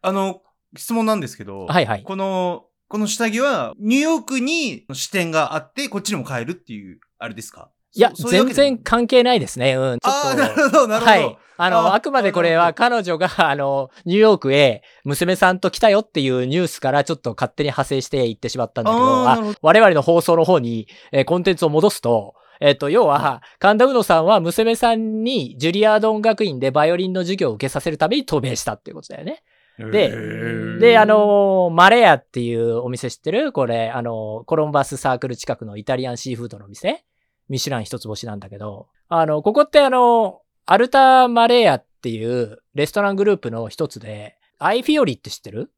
[0.00, 0.42] あの、
[0.76, 2.02] 質問なんですけど、はいはい。
[2.02, 7.70] この、この下着は、ニューヨークに支店があって、こっちにも買えるっていう、あれですか？
[7.94, 9.76] いや、全然関係ないですね。
[9.76, 9.98] うん。
[9.98, 11.10] ちょああ、なっとるほど、なるほど。
[11.10, 11.38] はい。
[11.56, 29.42] あの、ああくまでこれは彼女が、 あの、ニューヨークへ娘さんと来たよっていうニュースからちょっと勝手に派生していってしまったんだけど、ど我々の放送の方に、えーコンテンツを戻すと、えっ、と、要は、神田うのさんは娘さんにジュリアード音楽院でバイオリンの授業を受けさせるために渡米したっていうことだよね。
[29.78, 33.52] でで、あのーマレアっていうお店知ってる？
[33.52, 37.04] これ、あのーコロンバスサークル近くのイタリアンシーフードの店？
[37.48, 45.70] ミシュラン一つ星なんだけど、あの、ここってあの、アルタ・マレアっていうレストラングループの一つで、アイフィオリって知ってる？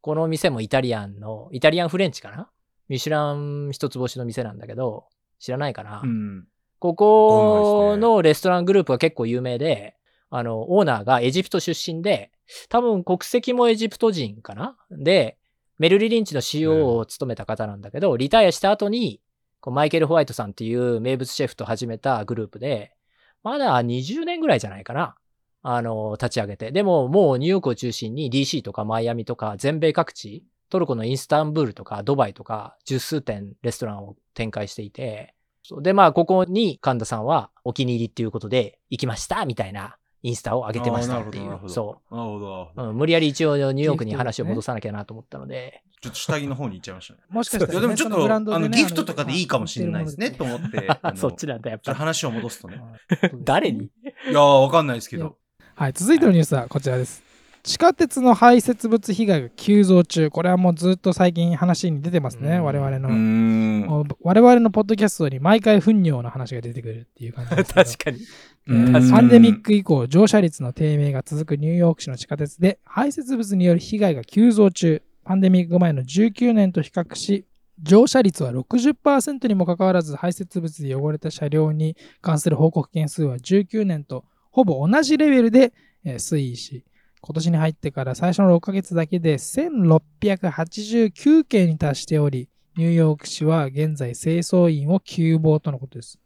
[0.00, 2.48] この店もイタリアンの、イタリアンフレンチかな？
[2.88, 5.04] ミシュラン一つ星の店なんだけど、
[5.38, 6.44] 知らないかな、うん。
[6.78, 9.94] ここのレストラングループが結構有名で、
[10.34, 12.32] あの、オーナーがエジプト出身で、
[12.70, 14.78] 多分国籍もエジプト人かな？
[14.90, 15.36] で、
[15.78, 19.20] メルリリンチの CO を務めた方なんだけど、リタイアした後に、
[19.60, 22.94] こうマイケル・ホワイトさんっていう名物シェフと始めたグループで、
[23.42, 25.16] まだ20年ぐらいじゃないかな？
[25.60, 26.72] あの、立ち上げて。
[26.72, 35.34] でも、もうニューヨークを中心に DC とかマイアミとか全米各地、トルコのインスタンブールとかドバイとか十数店レストランを展開していて、
[35.82, 41.44] で、まあ、ここに神田さんはお気に入りっていうことで行きましたみたいなインスタを上げてましたっていう。
[41.44, 42.90] そなるほどなるほう、ど。
[42.90, 42.96] うん。
[42.96, 45.82] 無理やり一応ニューヨークに話を戻さなきゃなと思ったので。
[46.00, 47.20] ちょっと下着の方に行っちゃいましたね。
[47.28, 50.88] もしかしたら、いや、でもちょっと、そのブランドあの、ギフトとかでいいかもしれないですね、と思って。
[51.14, 51.84] そっちなんだ、やっぱ。
[51.84, 52.82] ちょっと話を戻すとね。
[53.42, 53.84] 誰に？
[53.84, 53.90] い
[54.26, 55.36] やー、わかんないですけど。
[55.74, 57.22] はい、続いてのニュースはこちらです。
[57.62, 60.30] 地下鉄の排泄物被害が急増中。
[60.30, 64.04] これはもうずっと最近話に出てますね、うん我々の。
[64.20, 67.74] 我々のポッドキャストに毎回糞尿の話が出てくるっていう感じです。
[67.98, 68.18] 確かに。
[68.64, 75.02] パンデミック以降、乗車率の低迷が続くニューヨーク市の地下鉄で排泄物による被害が急増中。
[75.24, 77.46] パンデミック前の19年と比較し、
[77.82, 85.72] 乗車率は60%にもかかわらず排泄物で汚れた車両に関する報告件数は19年とほぼ同じレベルで
[86.04, 86.84] 推移し、
[87.20, 96.18] 今年に入ってから最初の6ヶ月だけで1689件に達しており、ニューヨーク市は現在清掃員を急募とのことです。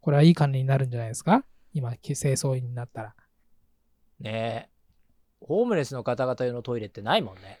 [0.00, 1.44] これはいい管理になるんじゃないですか？
[1.72, 3.14] 今、清掃員になったら。
[4.18, 4.68] ねえ。
[5.40, 7.58] ホームレスの方々用のトイレってないもんね。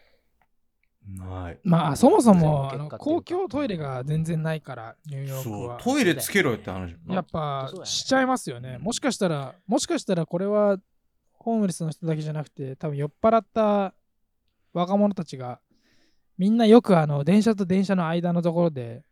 [1.06, 1.58] ない。
[1.64, 6.94] まあ、そもそもあの公共トイレが全然ないから、ニューヨークそうは。、トイレつけろよって話。
[7.08, 8.78] やっぱしちゃいますよね。
[8.78, 10.78] もしかしたら、もしかしたらこれは
[11.32, 13.94] ホームレスの人だけじゃなくて、多分酔っ払った
[14.72, 15.60] 若者たちが、
[16.36, 19.02] みんなよくあの電車と電車の間のところで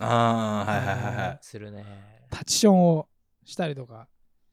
[0.00, 1.38] ああ、はいはいはいはい。
[1.42, 1.84] するね。
[2.30, 3.08] タッチションを
[3.48, 4.08] したりとか、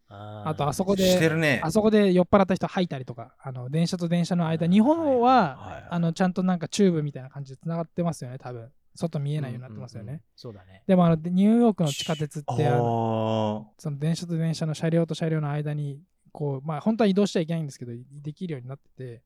[0.08, 1.62] あとあそこで、るね。
[1.64, 5.88] あそこで酔っ払った人吐いたりとか、あの電車と電車の間、日本ははいはい。
[5.90, 8.72] あのちゃんとなんかチューブみたいな感じでつながってますよね、多分。
[8.96, 10.06] 外見えないようになってますよね。
[10.06, 10.84] うんうんうんそうだね。
[10.88, 17.92] でもあのニューヨークの地下鉄ってああのーその電車と電車の車両と車両の間にこうまあ本当は移動しちゃいけないんですけど
[18.22, 19.22] できるようになってて。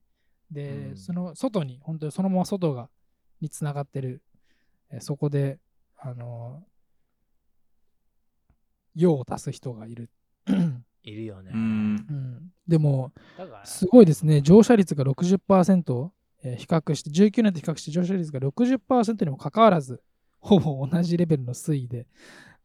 [0.50, 0.98] で、うん。
[0.98, 2.90] その外に本当にそのまま外が
[3.42, 4.24] につながってる。
[4.92, 5.60] えーそこで
[5.98, 6.64] あの
[8.96, 10.10] 用を足す人がいる、
[11.04, 11.52] いるよね。
[11.54, 11.60] うん。
[11.60, 13.14] うん、でも
[13.64, 14.42] すごいですね。
[14.42, 16.12] 乗車率が60%、
[16.44, 20.02] えー比較して19年と比較して乗車率が60%にもかかわらず
[20.40, 22.08] ほぼ同じレベルの推移で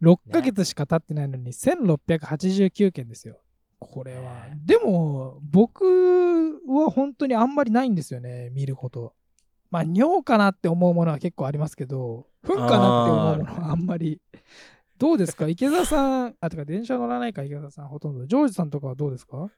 [0.01, 3.41] 6ヶ月しか経ってないのに1689件ですよ。
[3.81, 4.61] これは、ね。
[4.65, 5.85] でも僕
[6.69, 9.15] は本当にあんまりないんですよね見ること。
[9.71, 14.21] まあ尿かなって思うものは結構ありますけど糞かなって思うものはあんまり
[14.99, 15.49] どうですか？
[15.49, 18.27] 池澤さん、あ、てか電車乗らないか、池澤さん、ほとんど。
[18.27, 19.51] ジョージさんとかはどうですか？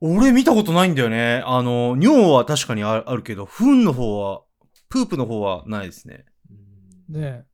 [0.00, 1.42] 俺見たことないんだよね。
[1.46, 4.42] あの、尿は確かにああるけど、糞の方は、
[4.88, 6.26] プープの方はないですね。
[7.08, 7.44] うんね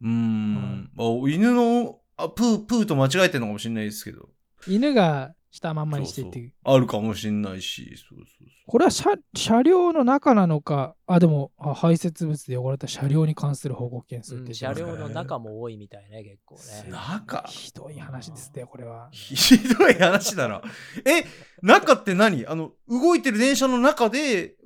[0.00, 0.90] うーん。
[0.96, 4.28] あ犬のあプー、プーと間違えてるのかもしれないですけど。
[4.66, 6.50] 犬がしたまんまにしてっていう。
[6.50, 7.96] そうそうあるかもしれないし。
[7.96, 16.86] そうそうこれは車車両の中なのか、あ、でもあ排泄物で汚れた車両に関する報告件数ってうん車両の中も多いみたいね、結構そう。
[16.86, 16.90] ね。
[16.90, 17.44] 中？
[17.48, 19.08] ひどい話ですね、これは。
[19.12, 20.62] ひどい話だな。
[21.04, 21.24] え、
[21.62, 22.44] 中って何？
[22.46, 24.56] あの、動いてる電車の中で、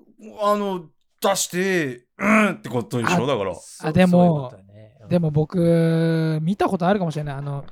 [0.40, 0.86] あの、
[1.20, 3.26] 出して、うんってことでしょ？
[3.26, 3.54] だから。
[3.54, 7.36] そうでもねうんでも僕、見たことあるかもしれない。
[7.36, 7.66] あの、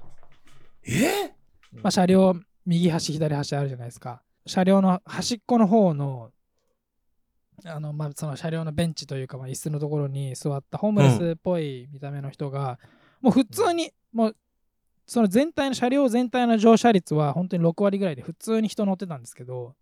[0.87, 1.38] え？
[1.73, 4.23] まあ、車両、右端、左端あるじゃないですか。
[4.47, 6.31] 車両の端っこの方の、
[7.65, 12.79] あの、まあ、その車両のベンチというか、まあ、椅子のところに座ったホームレスっぽい見た目の人が、
[13.21, 14.37] もう普通に、もう、
[15.07, 19.75] その全体の車両全体の乗車率は本当に6割ぐらいで普通に人乗ってたんですけど、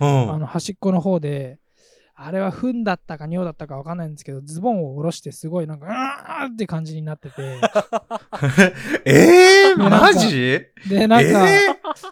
[0.00, 0.32] うん。
[0.32, 1.58] あの端っこの方で、
[2.16, 7.42] あれは糞だったか尿だったか分かんないんですけど、ズボンを下ろしてすごいなんか、うーって感じになってて、
[9.04, 10.60] えー、マジ？
[10.88, 11.58] で、なんか、え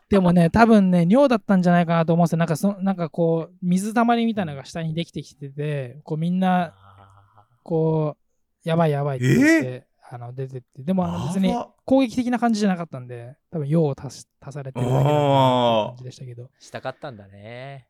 [0.09, 2.39] でもね、多分ね、尿だったんじゃないかなと思うんですよ。
[2.39, 8.17] なんかそ、なんかこう、水たまりみたいなのが下にできてきてて、こうみんな、あこ
[8.65, 16.47] う、やばいやばいって言って、あの出てって、でもあの別に攻撃的な感じじゃなかったんで、多分用を足し足されてるだけ感じでしたけど、ー。
[16.59, 17.87] したかったんだね。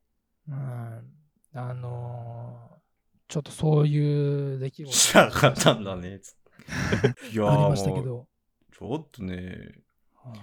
[0.48, 1.02] うん、
[1.54, 2.72] あのー
[3.28, 6.20] ちょっとそういう出来事しなかったんだね。
[7.32, 8.26] いやーありましたけど。
[8.70, 9.72] ちょっとね。
[10.14, 10.38] はい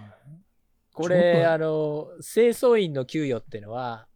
[0.92, 4.08] これ、あの、清掃員の給与っていうのは、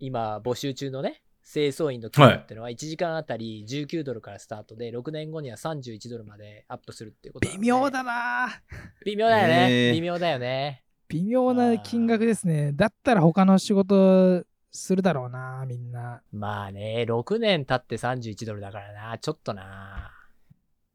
[0.00, 9.88] 今募集中のね、清掃員の給与っていうのは1時間あたり19ドルからスタートで、6年後には31ドルまでアップするっていうこと微妙だなぁ微妙だよね。
[9.88, 10.82] えー微妙だよね。
[11.08, 12.72] 微妙な金額ですね。
[12.72, 16.22] だったら他の仕事するだろうなみんな。
[16.32, 20.12] まあね、6年経って31ドルだからな、ちょっとな。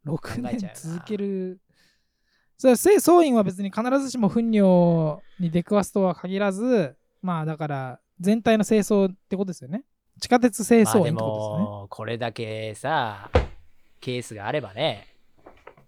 [0.06, 1.60] 6考え年続ける。
[2.58, 9.84] それは清掃員は別に必ずしも糞尿に出くわすとは限らず、まあだから全体の清掃ってことですよね。
[10.20, 11.64] 地下鉄清掃員ってことですよね。
[11.64, 13.32] も、これだけさ、
[14.00, 15.08] ケースがあればね、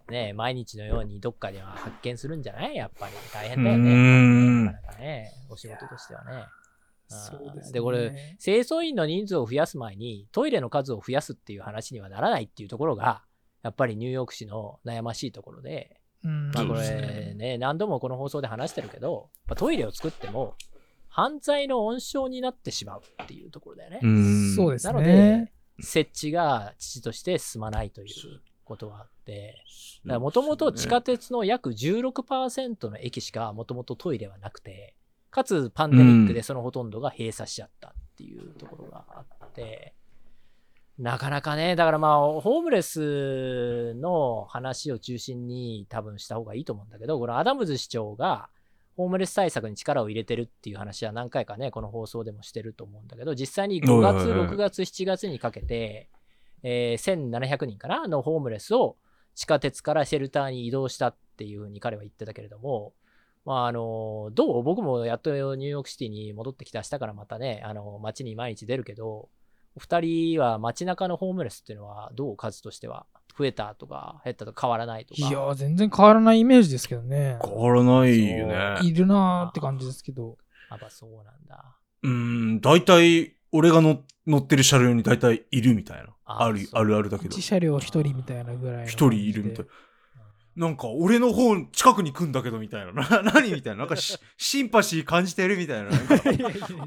[0.10, 2.76] ね毎日のようにどっかでは発見するんじゃない？
[2.76, 3.90] やっぱり大変だよね。
[3.92, 6.46] んなかなかね、お仕事としてはね。
[7.08, 7.74] そうですね。
[7.74, 13.24] でこれ清掃員の人数を増やす前にトイレの数を増やすっていう話にはならないっていうところが、
[13.64, 20.56] やっぱりニューヨーク市の悩ましいところで、うん、まあこれね、何度もこの放送で話してるけど、まあトイレを作っても
[21.08, 23.99] 犯罪の温床になってしまうっていうところだよね。
[24.08, 28.08] んそうですなのでね。、設置が父として進まないという
[28.64, 29.64] ことはあって、
[30.03, 34.95] もともと地下鉄の約16%の駅しかもともとトイレはなくて、
[35.36, 39.94] かつパンデミックでそのほとんどが閉鎖しちゃったっていうところがあって、
[40.98, 48.48] なかなかね、だからまあ、ホームレスの話を中心に多分した方がいいと思うんだけど、このアダムズ市長が
[48.96, 56.10] ホームレス対策に力を入れてるっていう話は何回かね、この放送でもしてると思うんだけど、実際に5月、はいはいはい6月、7月にかけて、
[56.64, 58.96] えー1700人かなのホームレスを
[59.36, 62.94] 地下鉄からシェルターに移動したっていうふうに彼は言ってたけれども、
[63.46, 64.64] まああの、どう？
[64.64, 69.30] 僕もやっとニューヨークシティに戻ってきて明日からまたね、あの、街に毎日出るけど、
[69.76, 72.38] お二人は街中のホームレスっていうのはどう？
[72.38, 73.06] 数としては
[73.38, 75.22] 増えたとか減ったとか変わらないとか。
[75.22, 77.38] いやー、全然変わらないイメージですけどね。
[77.46, 78.80] 変わらないよね。
[78.82, 80.38] いるなーって感じですけど。
[80.72, 81.76] やっぱそうなんだ。
[82.02, 82.12] うー
[82.56, 86.16] ん、大体、俺が乗乗ってる車両に大体いるみたいな。
[86.26, 87.41] ある、あるあるだけど1。
[87.41, 89.04] 車両1人みたいなぐらいの感じで。
[89.06, 89.66] 一人いるみたい。
[90.56, 92.93] なんか、俺の方近くに来んだけどみたいな。
[93.22, 93.80] な何みたいな。
[93.80, 95.89] なんかし、シンパシー感じてるみたいな。
[95.89, 96.16] なんか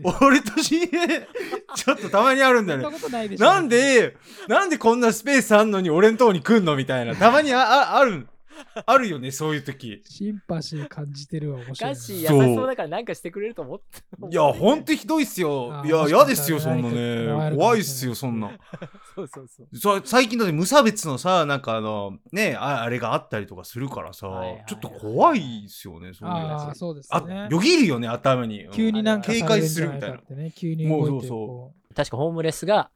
[0.24, 0.88] 俺とし、
[1.76, 2.98] ちょっとたまにあるんだよね
[3.36, 3.60] な。
[3.60, 4.16] んで、
[4.48, 7.14] なんでこんなスペースあんのに俺のとこに来んのみたいな。
[7.14, 8.26] たまにああある、
[8.86, 10.02] あるよね、そういう時。
[10.04, 11.94] シンパシー感じてるわ、面白いな。
[11.94, 14.02] ガッシー優しそうそうだからなんかしてくれると思って。
[14.30, 15.86] いや、ほんとひどいっすよあ。
[15.86, 17.56] いや、嫌ですよ、そんなね。
[17.56, 18.50] 怖いっすよ、そんな。
[19.14, 20.00] そうそうそう。
[20.00, 27.48] さ最近だって無差別のさ、なんかあの、ね、ああれがあったりとかするからさはいはいはい、ちょっと怖いっすよね、そういうあやあ、そうですあね。
[27.50, 28.64] よぎるよね、頭に。
[28.64, 32.90] うん急になんか警戒するみたいなされるんじゃかってね、急に動いてもうそうそうこ確かホームレスが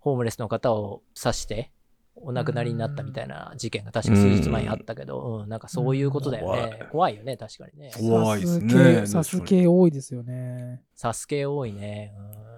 [0.00, 1.70] ホームレスの方を刺して
[2.16, 6.62] お亡くなりになったみたいな事件が確か数日前にあったけど、うん、なんかそういうことだよね。
[6.62, 7.90] 怖い怖いよね、確かにね。
[7.96, 10.82] う怖いっすねサス系確かにサス系多いですよね。
[10.94, 12.14] サスケ多いね。
[12.16, 12.50] うん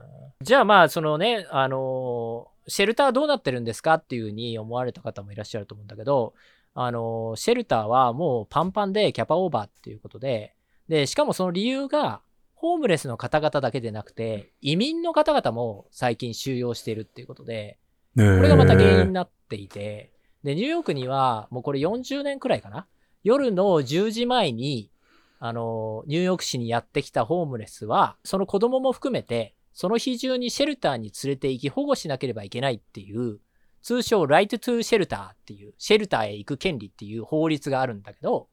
[0.42, 6.34] じゃあまあ、そのね、あのーシェルターどうなってるんですかっていうふうに思われた方もいらっしゃると思うんだけど、
[6.74, 10.54] あの、シェルターはもうパンパンでキャパオーバーっていうことで、
[10.88, 12.22] で、しかもその理由が、
[12.54, 17.78] ホームレスの方々だけでなくて、移民の方々も最近収容しているっていうことで、
[18.14, 22.86] これがまた原因になっていて、で、ニューヨークにはもうこれ40年くらいかな？
[23.24, 24.90] 夜の10時前に、
[25.38, 33.38] あの、ニューヨーク市にやってきたホームレスは、その子供も含めて、その日中にシェルターに連れて行き保護しなければいけないっていう、
[33.82, 38.48] 通称ライトトゥーシェルターっていう、シェルターへ行く権利っていう法律があるんだけど、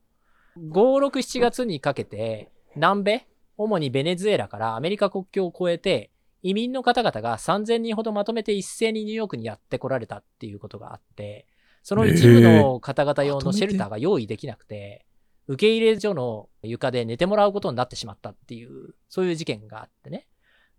[0.58, 6.12] 5、6、7月にかけて、南米、主にベネズエラからアメリカ国境を越えて、
[6.42, 11.48] 移民の方々が3000人ほどまとめて一斉にニューヨークにやってこられたっていうことがあって、
[11.84, 15.06] その一部の方々用のシェルターが用意できなくて、
[15.48, 20.28] 受け入れ所の床で寝てもらうことになってしまったっていう、そういう事件があってね。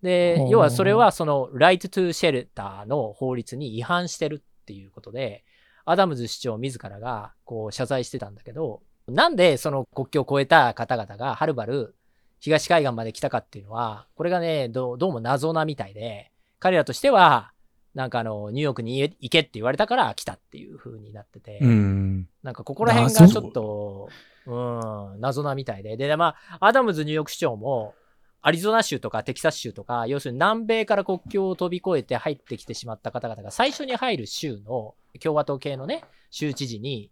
[0.03, 5.45] で要はそれはその right to shelter の法律に違反してるっていうことで、
[5.85, 11.97] アダムズ市長自らがこう謝罪してたんだけど、なんでその国境を越えた方々がはるばる
[12.41, 17.53] 東海岸まで来たかっていうのは、これがね、どうどうも謎なみたいで、彼らとしては、
[17.95, 22.29] なんかあの、ニューヨークに行けって言われたから来たっていう風になってて、うん。
[22.43, 24.09] なんかここら辺がちょっと、
[24.47, 25.97] うん、謎なみたいで。
[25.97, 27.95] で、まあ、アダムズニューヨーク市長も、
[28.43, 37.11] アリゾナ州とかテキサス州とか、要するに南米から国境を飛び越えて入ってきてしまった方々が最初に入る州の共和党系のね、州知事に、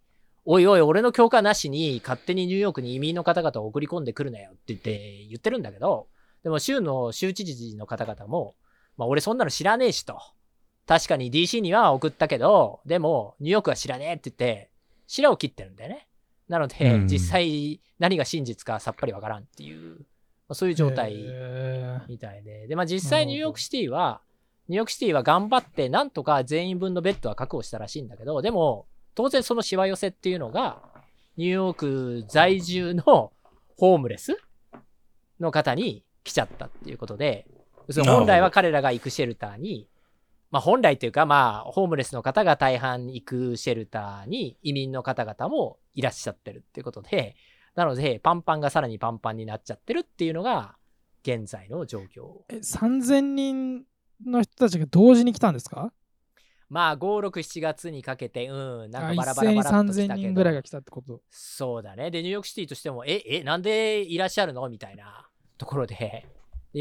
[0.50, 6.08] おいおい、俺の許可なしに勝手にニューヨークに移民の方々を送り込んでくるなよって言って言ってるんだけど、
[6.42, 8.54] でも州の州知事の方々も、
[8.96, 10.18] まあ俺そんなの知らねえしと。
[10.86, 14.70] 確かに DC には送ったけど、でもニューヨークは知らねえって言って、
[15.06, 16.08] 白を切ってるんだよね。
[16.48, 20.04] なので、うん実際何が真実かさっぱりわからんっていう、ま
[20.48, 22.68] あそういう状態へみたいで。
[22.68, 24.22] で、まあ実際ニューヨークシティは、
[24.66, 28.86] ニューヨークシティは頑張ってなんとか全員分のベッドは確保したらしいんだけど、でも、
[29.18, 30.80] 当然そのしわ寄せっていうのが、
[31.36, 33.32] ニューヨーク在住の
[33.76, 34.38] ホームレス
[35.40, 37.48] の方に来ちゃったっていうことで、
[38.06, 39.88] 本来は彼らが行くシェルターに、
[40.52, 47.34] まあ本来というかまあホームレスの方が大半行くシェルターに移民の方々もいらっしゃってるっていうことで、
[47.74, 50.76] なのでパンパンがさらにパンパンになっちゃってるっていうのが
[51.24, 52.44] 現在の状況。
[52.50, 53.82] え3000人
[54.24, 55.92] の人たちが同時に来たんですか？
[56.70, 61.20] まあ5、6、7月にかけて、うん、なんあかバラバラバラっと来た3000けど人ぐらいが来たってこと？
[61.30, 62.10] そうだね。
[62.10, 64.68] で、ニューヨークシティとしても、え、え、なんでいらっしゃるの？
[64.68, 66.26] みたいなところで、で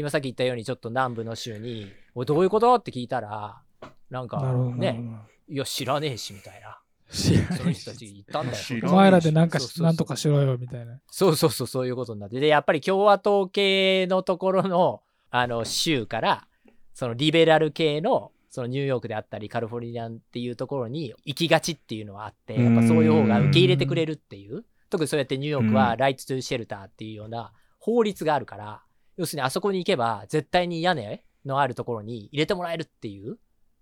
[0.00, 2.74] 今さっき言ったように、ちょっと南部の州に、おい、どういうこと？
[2.74, 3.62] って聞いたら、
[4.10, 4.40] なんか
[4.76, 5.00] ね、
[5.48, 6.78] ほいや、知らねえし、みたいな。
[7.10, 8.58] ど知らその人たち言ったんだよ。
[8.92, 11.00] お前らでなんかなんとかしろよみたいな。
[11.10, 12.38] そうそうそう、そういうことになって。
[12.38, 16.46] で、やっぱり共和党系のところの、あの、州から、
[16.92, 24.64] そのリベラル系の、そのニューヨークであったり、カリフォルニアっていうところに行きがちっていうのはあって、やっぱそういう方が受け入れてくれるっていう。
[24.90, 28.82] 特にそうやってニューヨークは、うん right to shelter っていうような法律があるから、
[29.16, 33.38] 要するにあそこに行けば、絶対に屋根のあるところに入れてもらえるっていう。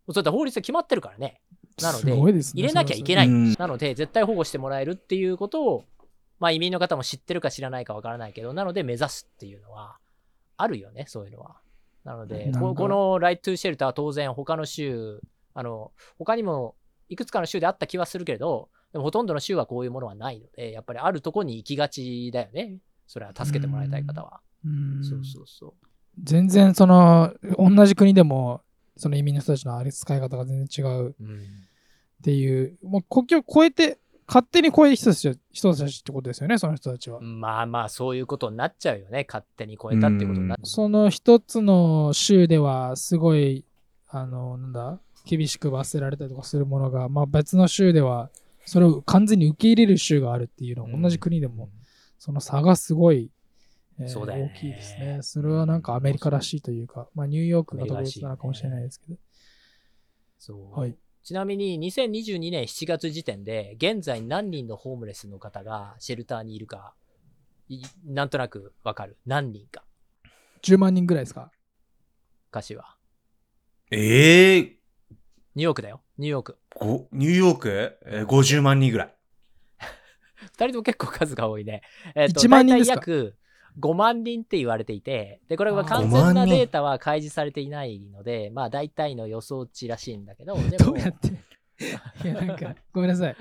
[0.09, 1.41] そういった法律が決まってるからね。
[1.83, 3.29] なので、ね入れなきゃいけない。
[3.29, 5.85] うんなので、絶対保護してもらえるっていうことを、
[6.39, 9.99] まあ移民の方も知ってるか知らないかわからないけど、なので目指すっていうのは
[10.57, 11.57] あるよね、そういうのは。
[12.07, 15.21] なので、ここの right to shelter は当然他の州、
[15.55, 16.77] あの、他にも
[17.09, 22.77] いくつかの州であった気はするけど、でもほとんどの州はこういうものはないので、やっぱりあるとこに行きがちだよね。
[23.09, 24.41] それは助けてもらいたい方は。
[24.65, 25.73] うんそうそうそう。
[26.23, 28.63] 全然その同じ国でも
[28.97, 31.41] その移民の人たちの扱い方が全然違うっうん
[32.23, 37.21] ていう、もう国境を越えて、勝手に越えたち人たちってことですよね、その人たちは。
[37.21, 39.25] まあまあ、そういうことになっちゃうよね。
[39.29, 40.67] 勝手に超えたってことになっちゃう。
[40.67, 43.65] その一つの州ではすごい、
[44.09, 48.31] あの、なんだ、厳しく罰せられたりとかするものが、まあ別の州では、
[48.65, 51.69] それを完全に受け入れる州があるっていうのは、同じ国でも、
[52.19, 53.31] その差がすごい、
[53.99, 55.19] えーそうだよね大きいですね。
[55.23, 59.17] それはなんかアメリカらしいというか、まあニューヨークが特別なのかもしれないですけど。
[60.39, 60.79] そう。
[60.79, 60.95] はい。
[61.27, 66.95] ちなみに2022年7月時点で現在何人のホームレスの方がシェルターにいるか
[67.69, 69.17] いなんとなくわかる。
[69.27, 69.83] 何人か。
[70.63, 71.51] 10万人ぐらいですか？
[72.53, 72.95] 歌詞は。
[73.91, 74.61] ええ
[75.57, 76.01] ニューヨークだよ。
[76.17, 76.59] ニューヨーク。
[76.77, 79.15] ごニューヨーク、えー、50万人ぐらい。
[80.39, 81.83] 2人とも結構数が多いね。
[82.15, 83.01] えっ、と1万人ですか？
[83.01, 83.37] 大体約
[83.81, 91.33] 5万人って言われていてでこれは完全5万人なデータは開示されていないのでまあ大体の予想値らしいんだけど でもどうやって？
[92.25, 93.37] いや、なんか、ごめんなさい。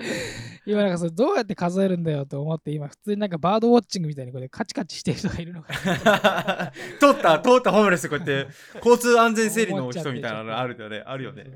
[0.66, 5.72] 今、なんかそれどうやって数えるんだよと思って、今、普通になんかバードウォッチングみたいにこれカチカチしてる人がいるのか
[6.04, 6.72] な。
[7.00, 11.02] 通った、通ったホームレスこうやって、交通安全整理の人みたいなのあるよね。
[11.06, 11.46] あるよね。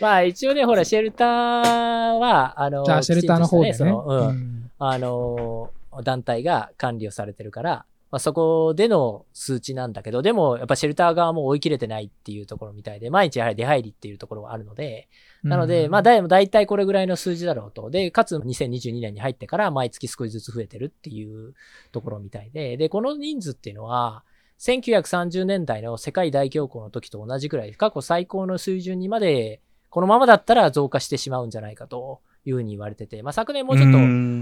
[0.00, 3.72] まあ一応ね、ほら、シェルターは、あの、じゃあ、シェルターの方でね。
[3.74, 15.08] きちんとしたそのうんうんあのー団体が管理をされてるから、まあ、そこでの数値なんだけど、でもやっぱシェルター側も追い切れてないっていうところみたいで、毎日やはり出入りっていうところがあるので、
[15.42, 17.88] なので、まあだいだいたいこれぐらいの数字だろうと。
[17.88, 21.54] で、かつ2022年に入ってから毎月少しずつ増えてるっていう
[21.90, 24.24] ところみたいで、で、この人数っていうのは、
[24.58, 33.92] 1930年代の世界大恐慌の時と同じぐらい、過去最高の水準にまで、このままだったら増加してしまうんじゃないかというふうに言われてて、まあ昨年もうちょっ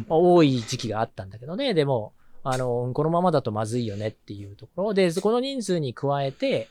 [0.08, 1.72] と、多い時期があったんだけどね。
[1.72, 4.94] でも、あの、このままだとまずいよねっていうところ。
[4.94, 6.68] で、この人数に加えて、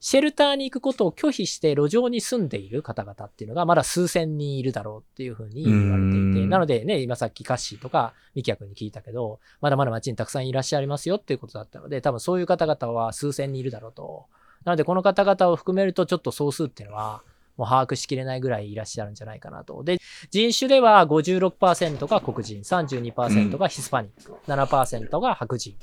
[0.00, 14.26] シェルターに行くことを拒否して路上に住んでいる方々っていうのがまだ数千人いるだろうっていうふうに言われていて、うんなのでね、今さっきカッシーとかミキヤ君に聞いたけど、まだまだ街にたくさんいらっしゃいますよっていうことだったので、多分そういう方々は数千人いるだろうと。
[14.64, 17.22] なのでこの方々を含めるとちょっと総数っていうのは、
[17.58, 19.82] もう把握しきれないぐらいいらっしゃるんじゃないかなと。
[19.82, 19.98] で、
[20.30, 25.76] 人種では56%が黒人、32%がヒスパニック、7%が白人。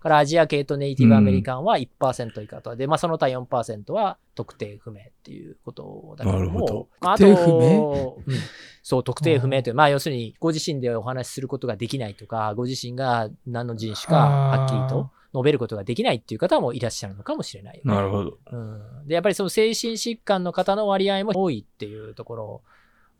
[0.00, 2.76] からアジア系とネイティブアメリカンは1%以下と。
[2.76, 6.44] で、まあその他4%は特定不明っていうことだけども。
[6.44, 8.34] なるほどまあ、あ特定不と、うん
[8.82, 18.38] そう、特定不明という、まあ要するにご自身でお話しすることができないとか、ご自身が何の人種かはっきりと述べることができないっていう方もいらっしゃるのかもしれないよね、なるほど。
[18.50, 19.06] うん。
[19.06, 22.36] で、やっぱりその精神疾患の方の割合も多いっていうとこ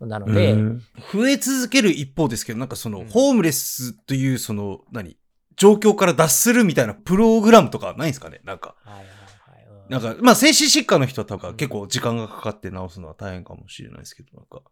[0.01, 5.17] ろなので、うん増え続ける一方ですけど、なんかその、うんホームレスという、その、何
[5.59, 8.41] 状況から脱するみたいなプログラムとかないんですかね？
[8.45, 8.77] なんか。
[8.85, 9.67] はいはいはい。
[9.85, 9.91] うん。
[9.91, 14.63] なんか、まあ、精神疾患の人は多分結構時間がかかって治すのは大変かもしれないですけど、なんか、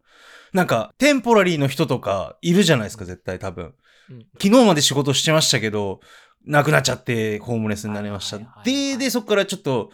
[0.53, 3.75] なんか、テンポラリーの人とかいるじゃないですか、絶対多分。
[4.11, 4.27] うん。
[4.41, 6.01] 昨日まで仕事してましたけど、
[6.47, 8.37] 亡くなっちゃってホームレスになりました。
[8.37, 9.91] はいはいはいはいで、で、そこからちょっと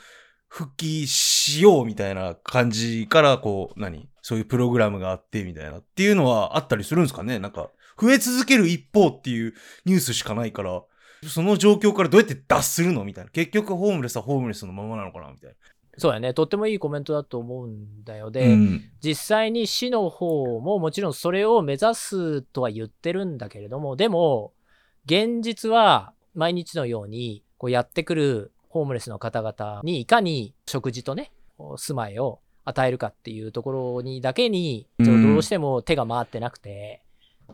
[0.48, 4.10] 復帰しようみたいな感じから、こう、何？
[4.20, 7.38] そういうプログラムがあってみたいなっていうのはあったりするんですかね？
[7.38, 7.70] なんか、
[8.00, 10.82] 増え続ける一方っていうニュースしかないから、
[11.28, 13.30] その状況からどうやって脱するのみたいな。
[13.30, 15.54] 結局ホームレスはホームレスのままなのかなみたい
[15.98, 16.32] そうやね。
[16.32, 18.26] とってもいいコメントだと思うんだよ。
[18.26, 18.30] な。
[18.32, 24.52] で、うん実際に市の方ももちろんそれを目指すとは言ってるんだけれども、でも、
[25.04, 31.32] 現実は毎日のようにこうやってくるホームレスの方々にいかに食事とね、
[31.76, 37.02] 住まいを与えるかっていうところにだけに、どうしても手が回ってなくて、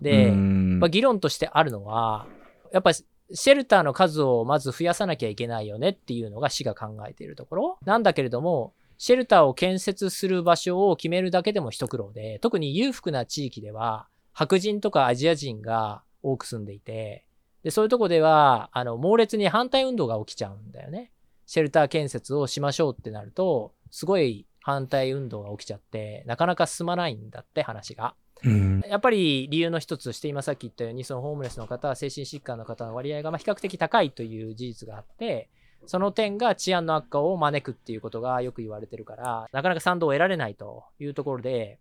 [0.01, 2.27] で、うんまあ、議論としてあるのは、
[2.73, 2.97] やっぱり
[3.33, 17.25] シェルターの数をまず増やさなきゃいけないよねっていうのが市が考えているところなんだけれども、シェルターを建設する場所を決めるだけでも一苦労で、特に裕福な地域では、白人とかアジア人が多く住んでいて、
[17.63, 21.13] でそういうとこでは、あの、猛烈に反対運動が起きちゃうんだよね。
[21.47, 28.15] シェルター建設をしましょうってなると、すごい反対運動が起きちゃって、なかなか進まないんだって話が。
[28.45, 28.83] うん。
[28.89, 35.49] やっぱり理由の一つとして今さっき言ったようにそのホームレスの方精神疾患の方の割合がまあ比較的高いという事実があって
[35.87, 41.79] その点が治安の悪化を招くっていうことがよく言われてるからなかなか賛同を得られないというところで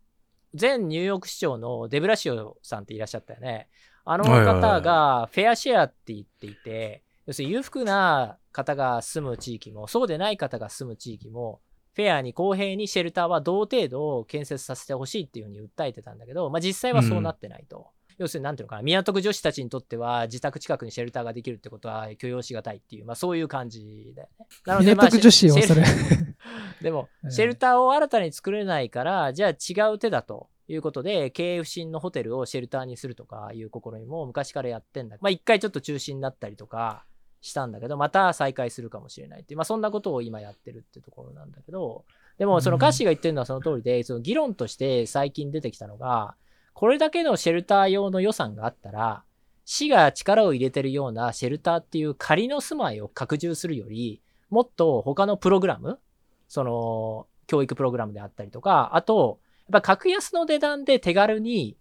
[0.59, 3.67] 前ニューヨーク市長のデブラシオさんっていらっしゃったよね。
[4.05, 11.59] あの方がフェアシェアって言っていて要するに裕福な方が住む地域もそうでない方が住む地域も
[11.97, 17.87] フェアに公平にシェルターは同程度建設させてほしいっていうふうに訴えてたんだけど、まあ、実際はそうなってないと。
[18.19, 24.45] 要するに、なんていうのかな、港区女子たちにとっては、自宅近くにシェルターができるってことは許容しがたいっていう、まあそういう感じだよね。
[24.67, 25.83] なので、まあ港区女子をそれ。
[26.83, 35.17] でもう、んシェルターを新たに作れないから、じゃあ違う手だということで、経営不振のホテルをシェルターにするとかいう試みも昔からやってんだ。
[35.19, 37.05] まあ一回ちょっと中止になったりとか
[37.41, 42.05] したんだけど、また再開するかもしれないっていう、まあそんなことを今やってるってところなんだけど、
[42.37, 46.35] でもそのカッシーが言ってるのはその通りで、その議論として最近出てきたのが、
[46.73, 49.23] これだけのシェルター用の予算があったら、
[49.65, 55.99] 市が力を入れてるようなシェルターっていう仮の住まいを拡充するより、もっと他のプログラム、
[56.47, 59.39] その教育プログラムであったりとか、あと、
[59.69, 61.75] やっぱ格安の値段で手軽に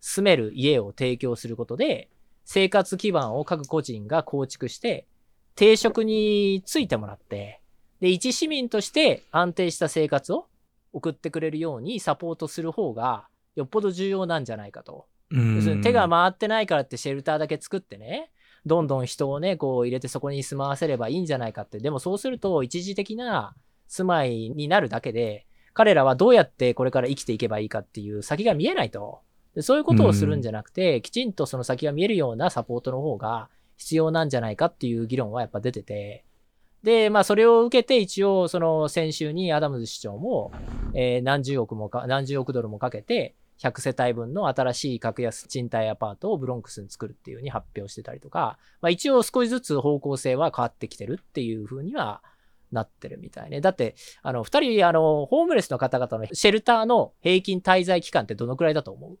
[0.00, 2.08] 住める家を提供することで、
[2.46, 5.06] 生活基盤を各個人が構築して、
[5.56, 7.60] 定職についてもらって、
[8.00, 10.46] で、一市民として安定した生活を
[10.92, 15.06] 送ってくれるようにサポートする方が、よっぽど重要なんじゃないかと。
[15.32, 18.30] 要するに手が回ってないからってシェルターだけ作ってね、
[18.64, 21.80] どんどん人をね、こう入れてそこに住まわせればいいんじゃないかって。
[21.80, 23.56] でもそうすると一時的な
[23.88, 29.22] 住まいになるだけで、彼らはどうやってこれから生きていけばいいかっていう先が見えないと。
[29.56, 36.24] でそういうことをするんじゃなくて、きちんとその先が見えるようなサポートの方が必要なんじゃないかっていう議論はやっぱ出てて、
[36.82, 40.52] で、まあそれを受けて一応その先週にアダムズ市長も、
[40.94, 52.22] えー何十億もか、何十億ドルもかけて、100世帯分の新しい格安賃貸アパートをブロンクスに作るっていうふうに発表してたりとか、まあ一応少しずつ方向性は変わってきてるっていうふうには
[52.70, 53.62] なってるみたいね。
[53.62, 59.18] だって、あの、二人、あの、ホームレスの方々のシェルターの平均滞在期間ってどのくらいだと思う？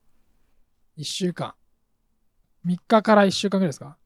[0.98, 1.54] 1週間。
[2.66, 3.96] 3日から1週間ぐらいですか？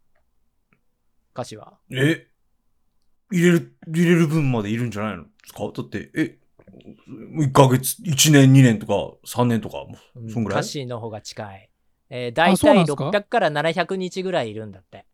[1.34, 1.78] 歌詞は。
[1.90, 2.26] え？
[3.32, 5.24] 入れる、入れる分までいるんじゃないの？
[5.24, 6.38] ですかだって、え、
[7.38, 8.94] 1ヶ月、1年、2年とか、
[9.26, 9.86] 3年とか、
[10.16, 10.60] うんそんぐらい？
[10.60, 11.70] 歌詞の方が近い。
[12.12, 15.06] えー、大体そうなんですか？600から700日ぐらいいるんだって。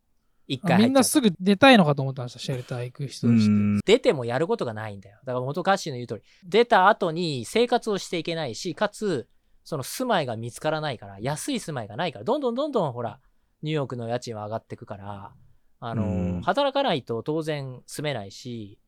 [0.49, 3.51] 一回あみんなすぐ出たいのかと思ってました、シェルター行く人うとして。
[3.51, 3.81] ん。
[3.85, 5.19] 出てもやることがないんだよ。
[5.25, 9.29] だから元歌詞の言う通り、出た後に生活をしていけないし、かつ、
[9.67, 13.19] その住まいが見つからないから、安い住まいがないから、どんどんどんどんほら、
[13.63, 15.33] ニューヨークの家賃は上がってくから、
[15.81, 16.07] あの、う
[16.39, 18.79] ん働かないと当然住めないし、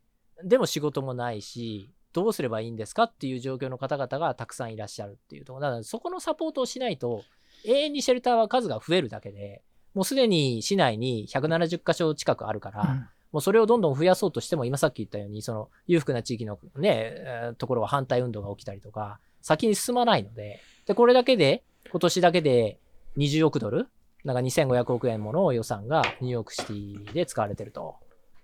[0.45, 5.65] でも仕事もないし、どうすればいいんですかっていう状況の方々がたくさんいらっしゃるっていうところ。
[5.65, 7.25] だからそこのサポートをしないと、
[7.65, 9.65] 永遠にシェルターは数が増えるだけで、
[9.95, 22.79] もうすでに市内に170箇所近くあるから、うんもうそれをどんどん増やそうとしても、今さっき言ったように、その裕福な地域のね、えーところは反対運動が起きたりとか、先に進まないので、で、これだけで、今年だけで
[23.19, 23.89] 20億ドル、
[24.25, 27.97] なんか2500億円もの予算がニューヨークシティで使われてると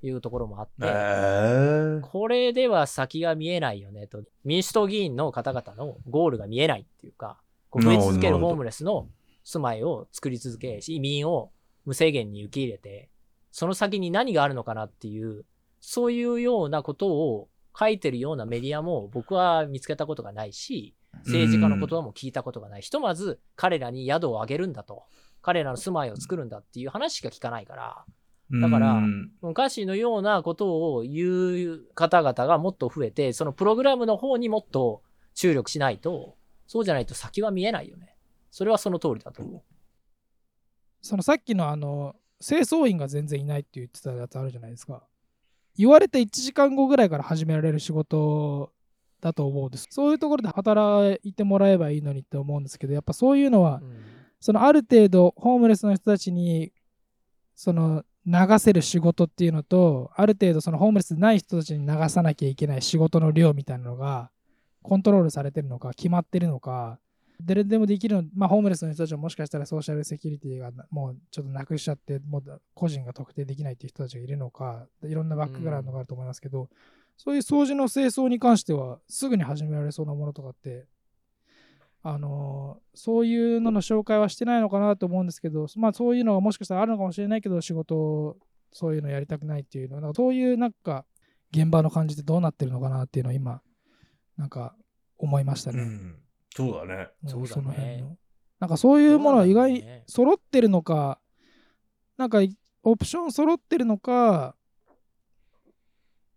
[0.02, 7.38] いうところもあって、えー、これでは先が見えないよねと、民主党議員の方々のゴールが見えないっていうか、
[7.70, 9.08] こう増え続けるホームレスの
[9.42, 11.50] 住まいを作り続け、移民を
[11.86, 13.08] 無制限に受け入れて、
[13.52, 15.46] その先に何があるのかなっていう、
[15.80, 17.48] そういうようなことを
[17.78, 22.82] 書いてるようなメディアも僕は見つけたことがないし、政治家の言葉も聞いたことがない。
[22.82, 25.04] ひとまず彼らに宿をあげるんだと。
[25.42, 28.04] 彼らの住まいを作るんだっていう話しか聞かないから、
[28.60, 35.02] だからうん昔のようなことを言う方々がもっと増えて、そのプログラムの方にもっと
[35.34, 36.36] 注力しないと、
[36.66, 38.16] そうじゃないと先は見えないよね。
[38.50, 39.62] それはその通りだと思
[41.02, 45.02] そのさっきのあの清掃員が全然いないって言ってたやつあるじゃないですか。
[45.76, 48.72] 言われて1時間後ぐらいから始められる仕事
[49.24, 49.88] だと思うんです。
[49.90, 54.14] そういうところで働いてもらえばいいのにって思うんですけど、やっぱそういうのはう。、うん
[54.44, 56.70] そのある程度ホームレスの人たちに
[57.54, 64.30] その流せる仕事っていうのと、ある程度そのホームレスでない人たちに流さなきゃいけない仕事の量みたいなのが
[64.82, 66.98] コントロールされてるのか、決まってるのか、
[67.42, 76.68] 誰でもできるの、まあ、ホームレスの人たちももしかしたらソーシャルセキュリティがもうちょっとなくしちゃって、もう個人が特定できないっていう人たちがいるのか、いろんなバックグラウンドがあると思いますけど、
[77.16, 80.86] そういう掃除の清掃に関しては、すぐに始められそうなものとかって、
[82.02, 88.36] あのーそういうのの紹介はしてないのかなと思うんですけど、まあそういうのがもしかしたらあるのかもしれないけど、仕事を
[88.72, 91.04] そういうのやりたくないっていうのは、なんかそういうなんか
[91.50, 93.62] 現場の感じってどうなってるのかなっていうのを今、
[94.36, 94.76] なんか
[95.18, 95.82] 思いましたね。
[95.82, 96.16] うん。
[96.54, 97.08] そうだね。
[97.24, 98.16] うんそうだねその辺の。
[98.60, 101.20] なんかそういうものは意外に揃ってるのか、
[102.16, 102.38] なんか
[102.82, 104.54] オプション揃ってるのか、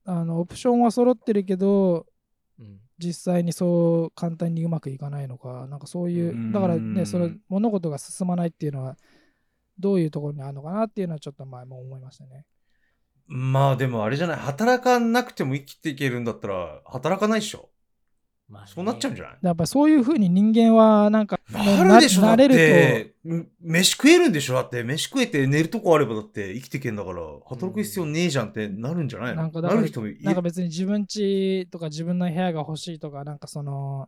[0.07, 2.07] あのオプションは揃ってるけど、
[2.59, 8.97] うん実際にそう簡単にうまくいかないのか、なんかそういうう、んだからね、その物事が進まないっていうのは、
[9.77, 12.45] どういうところにあるのかなっていうのはちょっと前も思いましたね。
[13.27, 14.37] まあでもあれじゃない？
[14.37, 17.69] 働かなくても生きていけるんだったら、働かないっしょ。
[18.49, 18.71] まあね。
[18.73, 19.37] そうなっちゃうんじゃない？
[19.41, 29.41] やっぱそういうふうに人間はなんか、なるでしょだっなれるて、ん飯食えるんでしょだって、飯食えて寝るとこあればだって生きてけんだから、働く必要ねえじゃんってなるんじゃないの？
[29.41, 34.07] なんかだからなる人もなんか別に自分家とか自分の部屋が欲しいとか、なんかその、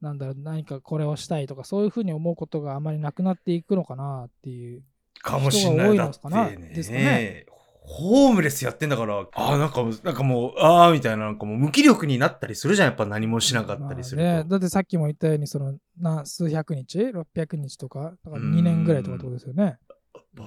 [0.00, 4.82] なんだろう、何かこれをしたいとか、そういうふうに思うことがあまりなくなっていくのかなっていう。
[5.20, 5.88] かもしんない。
[5.88, 7.46] 人が多いのかなですかね
[7.86, 12.88] ホームレスやってんだから、ああ、なんかもう、なんかもう、ああ、みたいな、なんかもう無気力になったりするじゃん。
[12.88, 14.24] やっぱ何もしなかったりすると。
[14.24, 19.78] まあね、だってさっきも言ったように、そのな数百日 ?600 日とか、だから2年ぐらいとかってことですよね。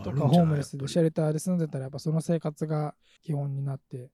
[0.03, 2.94] とか、ホームレスでシェルターで住んでたら、やっぱその生活が
[3.24, 4.10] 基本になって、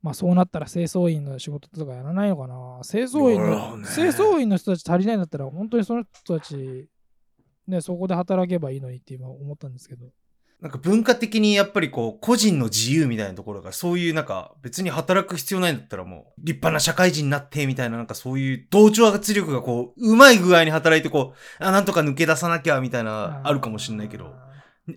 [0.00, 2.80] まあそうなったら清掃員の仕事とかやらないのかな。
[2.88, 6.88] 清掃員の、ね清掃員の人たち足りないんだったら、本当にその人たち、
[7.66, 10.06] ね、そこで働けばいいのにって今思ったんですけど。
[10.60, 24.34] なんか文化的にやっぱりこう、個人の自由みたいなところが、そういうなんか別に働く必要ないんだったらもう、立派な社会人になって、みたいななんかそういう同調圧力がこう、うまい具合に働いてこう、あ、なんとか抜け出さなきゃ、みたいな、あるかもしれないけど。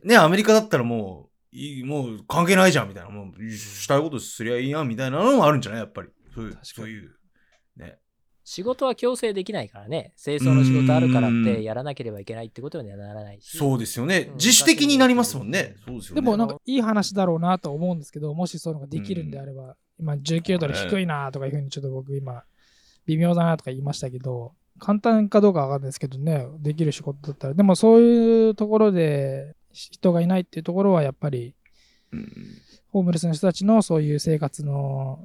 [0.03, 3.09] ね、アメリカだったらもう、いいもう関係ないじゃん、みたいな。
[3.09, 5.81] もう、したいことすりゃいいやん、みたいなのもあるんじゃない？
[5.81, 6.09] やっぱり。
[6.33, 7.09] そういう確か、にそういう、ね。
[8.51, 10.11] 仕事は強制できないからね。
[10.17, 13.55] 清掃の仕事あるからってやらなければいけないってことにはならないし。
[13.55, 14.35] そうですよねうん。
[14.37, 15.75] 自主的になりますもんね。
[15.85, 16.21] そうですよね。
[16.21, 22.41] でもなんかいい話だろうなと思うんですけど、もしそういうのができるんであれば、今19ドル低いなとかいうふうにちょっと僕今、
[23.05, 27.53] 微妙だなとか言いましたけど、簡単かどうかわかんないですけどね、できる仕事だったら。
[27.53, 31.53] でもそういうところで人がいないっていうところはやっぱり、
[32.11, 32.31] うん
[32.91, 35.19] ホームレスの人たちのそういう生活の、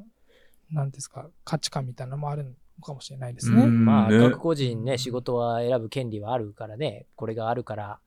[0.71, 2.51] なんですか、価値観みたいなのもあるの
[2.83, 3.65] かもしれないですね。
[3.65, 7.99] うんまあ、ね各個人ね、仕事は選ぶ権利はあるからね、これがあるから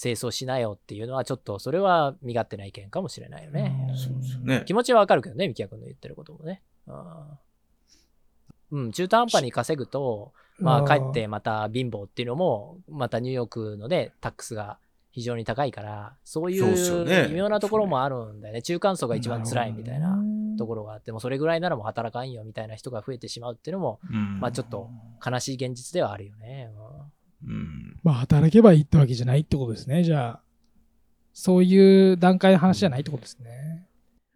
[0.00, 3.86] 清掃しなよっていうのは、ちょっとそれは身勝手な意見かもしれないよね。
[3.90, 4.62] うんそうですよね。
[4.66, 6.62] 気持ちはわかるけどね、ミキヤ君の言ってることもね。
[8.70, 14.78] うん、うん中途半端に稼ぐと、まあ、帰ってまた貧乏っていうのも、またニューヨークのね、タックスが
[15.10, 18.62] 非常に高いから、そういそう微妙なところもあるんだよね。
[18.62, 20.18] 中間層が一番辛いみたいな
[20.56, 24.88] ところがあっても、それぐらいならもう働かんよみたいな人が増えてしまうっていうのも、うんまあちょっと
[25.24, 26.70] 悲しい現実ではあるよね。
[27.42, 30.40] うんまあ、働けばいいってわけじゃないってことですね、じゃあ。
[31.32, 33.86] そういう段階の話じゃないってことですね。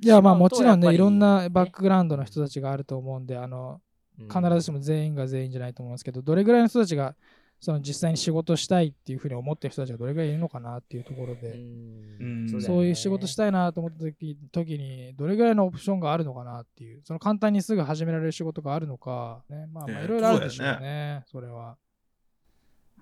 [0.00, 3.80] いや、まあもちろんね、いろんなバックグラウンドの人たちがあると思うんで、あの、
[4.18, 7.16] うん必ずしも全員が全員じゃないと思うんですけど、どれぐらいの人たちが、
[7.64, 21.78] その実際に仕事したいっていうふうに思ってる人たちがどれぐらいいるのかなっていうところうで、んうそういう仕事したいなと思った時時に、どれぐらいのオプションがあるのかなっていう、その簡単にすぐ始められる仕事があるのか、ね、まあまあねいろいろあるでしょうそうだね、それは。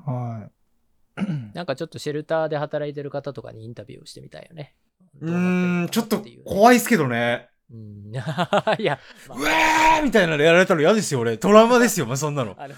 [0.07, 1.23] はい。
[1.55, 4.77] なんかちょっとシェルターで働いてる方とかにインタビューをしてみたいよね。
[5.21, 7.49] うーん、ちょっとい怖いですけどね。
[7.73, 8.13] うん。
[8.79, 11.39] いや、まあうわーみたいなのやられたら嫌ですよ、俺。
[11.39, 12.55] トラウマですよ、まあ、そんなの。
[12.59, 12.75] あの、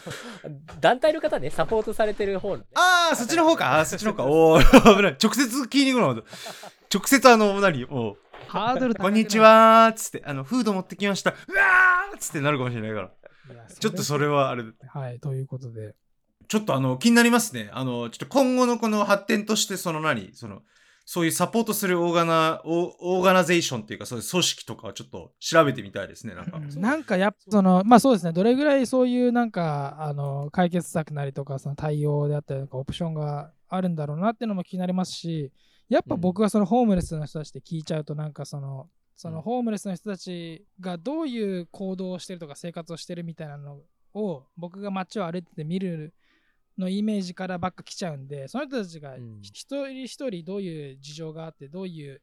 [0.80, 2.64] 団体の方ね、サポートされてる方のね。
[2.74, 3.78] あー、そっちの方か。
[3.78, 4.24] あー、そっちの方か。
[4.26, 5.16] おー、危ない。
[5.20, 6.22] 直接聞きに行くの。
[6.94, 7.84] 直接あの、何？
[7.86, 8.16] もう、
[8.46, 9.40] ハードルこんにち。
[9.40, 11.30] はーっつって、あの、フード持ってきました。
[11.30, 13.10] うわーっつってなるかもしれないから。
[13.80, 15.94] ちょっとそれはあれ、はい、ということで。
[16.46, 17.70] ちょっとあの、気になりますね。
[17.72, 20.32] あの、ちょっと今後のこの発展として、その何？
[20.34, 20.62] その、
[21.06, 26.58] そういうサポートするオーガナ、オオーガナゼーションっていうか、そういう組織とかをちょっと調べてみたいですね、なんか。
[26.58, 35.52] なんかやっぱそのまあそうですねどれぐらいそういうなんかあの解決策なりとかその対応であったりとかオプションがあるんだろうなっていうのも気になりますし
[35.88, 43.80] やっぱ僕はそのホームレスの人たちで聞いちゃうとなんかそのそのホームレスの人たちがどういう行動をしてるとか生活をしてるみたいなの
[44.14, 46.14] を僕が街を歩いてて見る
[46.78, 49.40] のイメージからばっか来ちゃうんでその人たちがうん。
[49.42, 52.20] 一人一人どういう事情があってどういう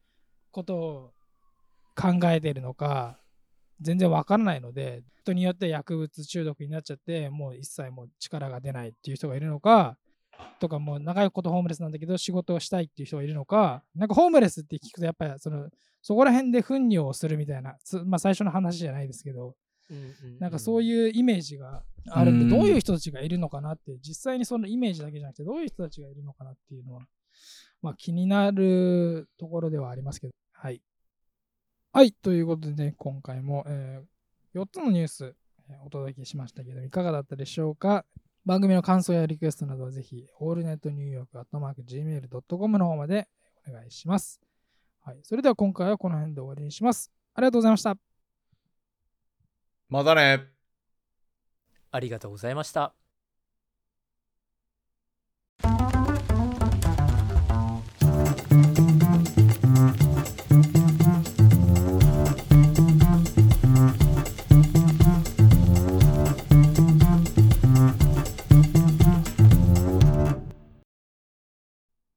[0.50, 1.10] ことを
[1.96, 3.18] 考えてるのか
[3.80, 9.96] 全然わからないので人によって薬物中毒になっちゃってもう一切もう力が出ないっていう人がいるのか
[10.60, 15.68] とかもう長いことホームレスなんだけど仕事をしたいっていう人がいるのかなんかホームレスって聞くとやっぱりその
[16.02, 19.54] そこら辺で糞尿をするみたいなつまあ最初の話じゃないですけど
[20.38, 27.02] なんかそうういうイメージがあるんで、うんどういう人たちがいるのかなって、実際にそのイメージだけじゃなくて、どういう人たちがいるのかなっていうのは、
[27.82, 30.82] まあ気になるところではありますけど、はい。
[31.92, 34.00] はい、ということでね、今回も、え
[34.54, 35.34] 4つのニュース、
[35.68, 38.04] えーお届けしましたけど、いかがだったでしょうか？
[38.44, 43.28] 番組の感想やリクエストなどはぜひ、オールネットニューヨークアットマーク Gmail.com の方まで
[43.68, 44.40] お願いします。
[45.04, 47.10] はい、それでは今回はこの辺で終わりにします。
[47.34, 48.11] ありがとうございました。
[49.92, 50.48] またね
[51.90, 53.01] ありがとうございました。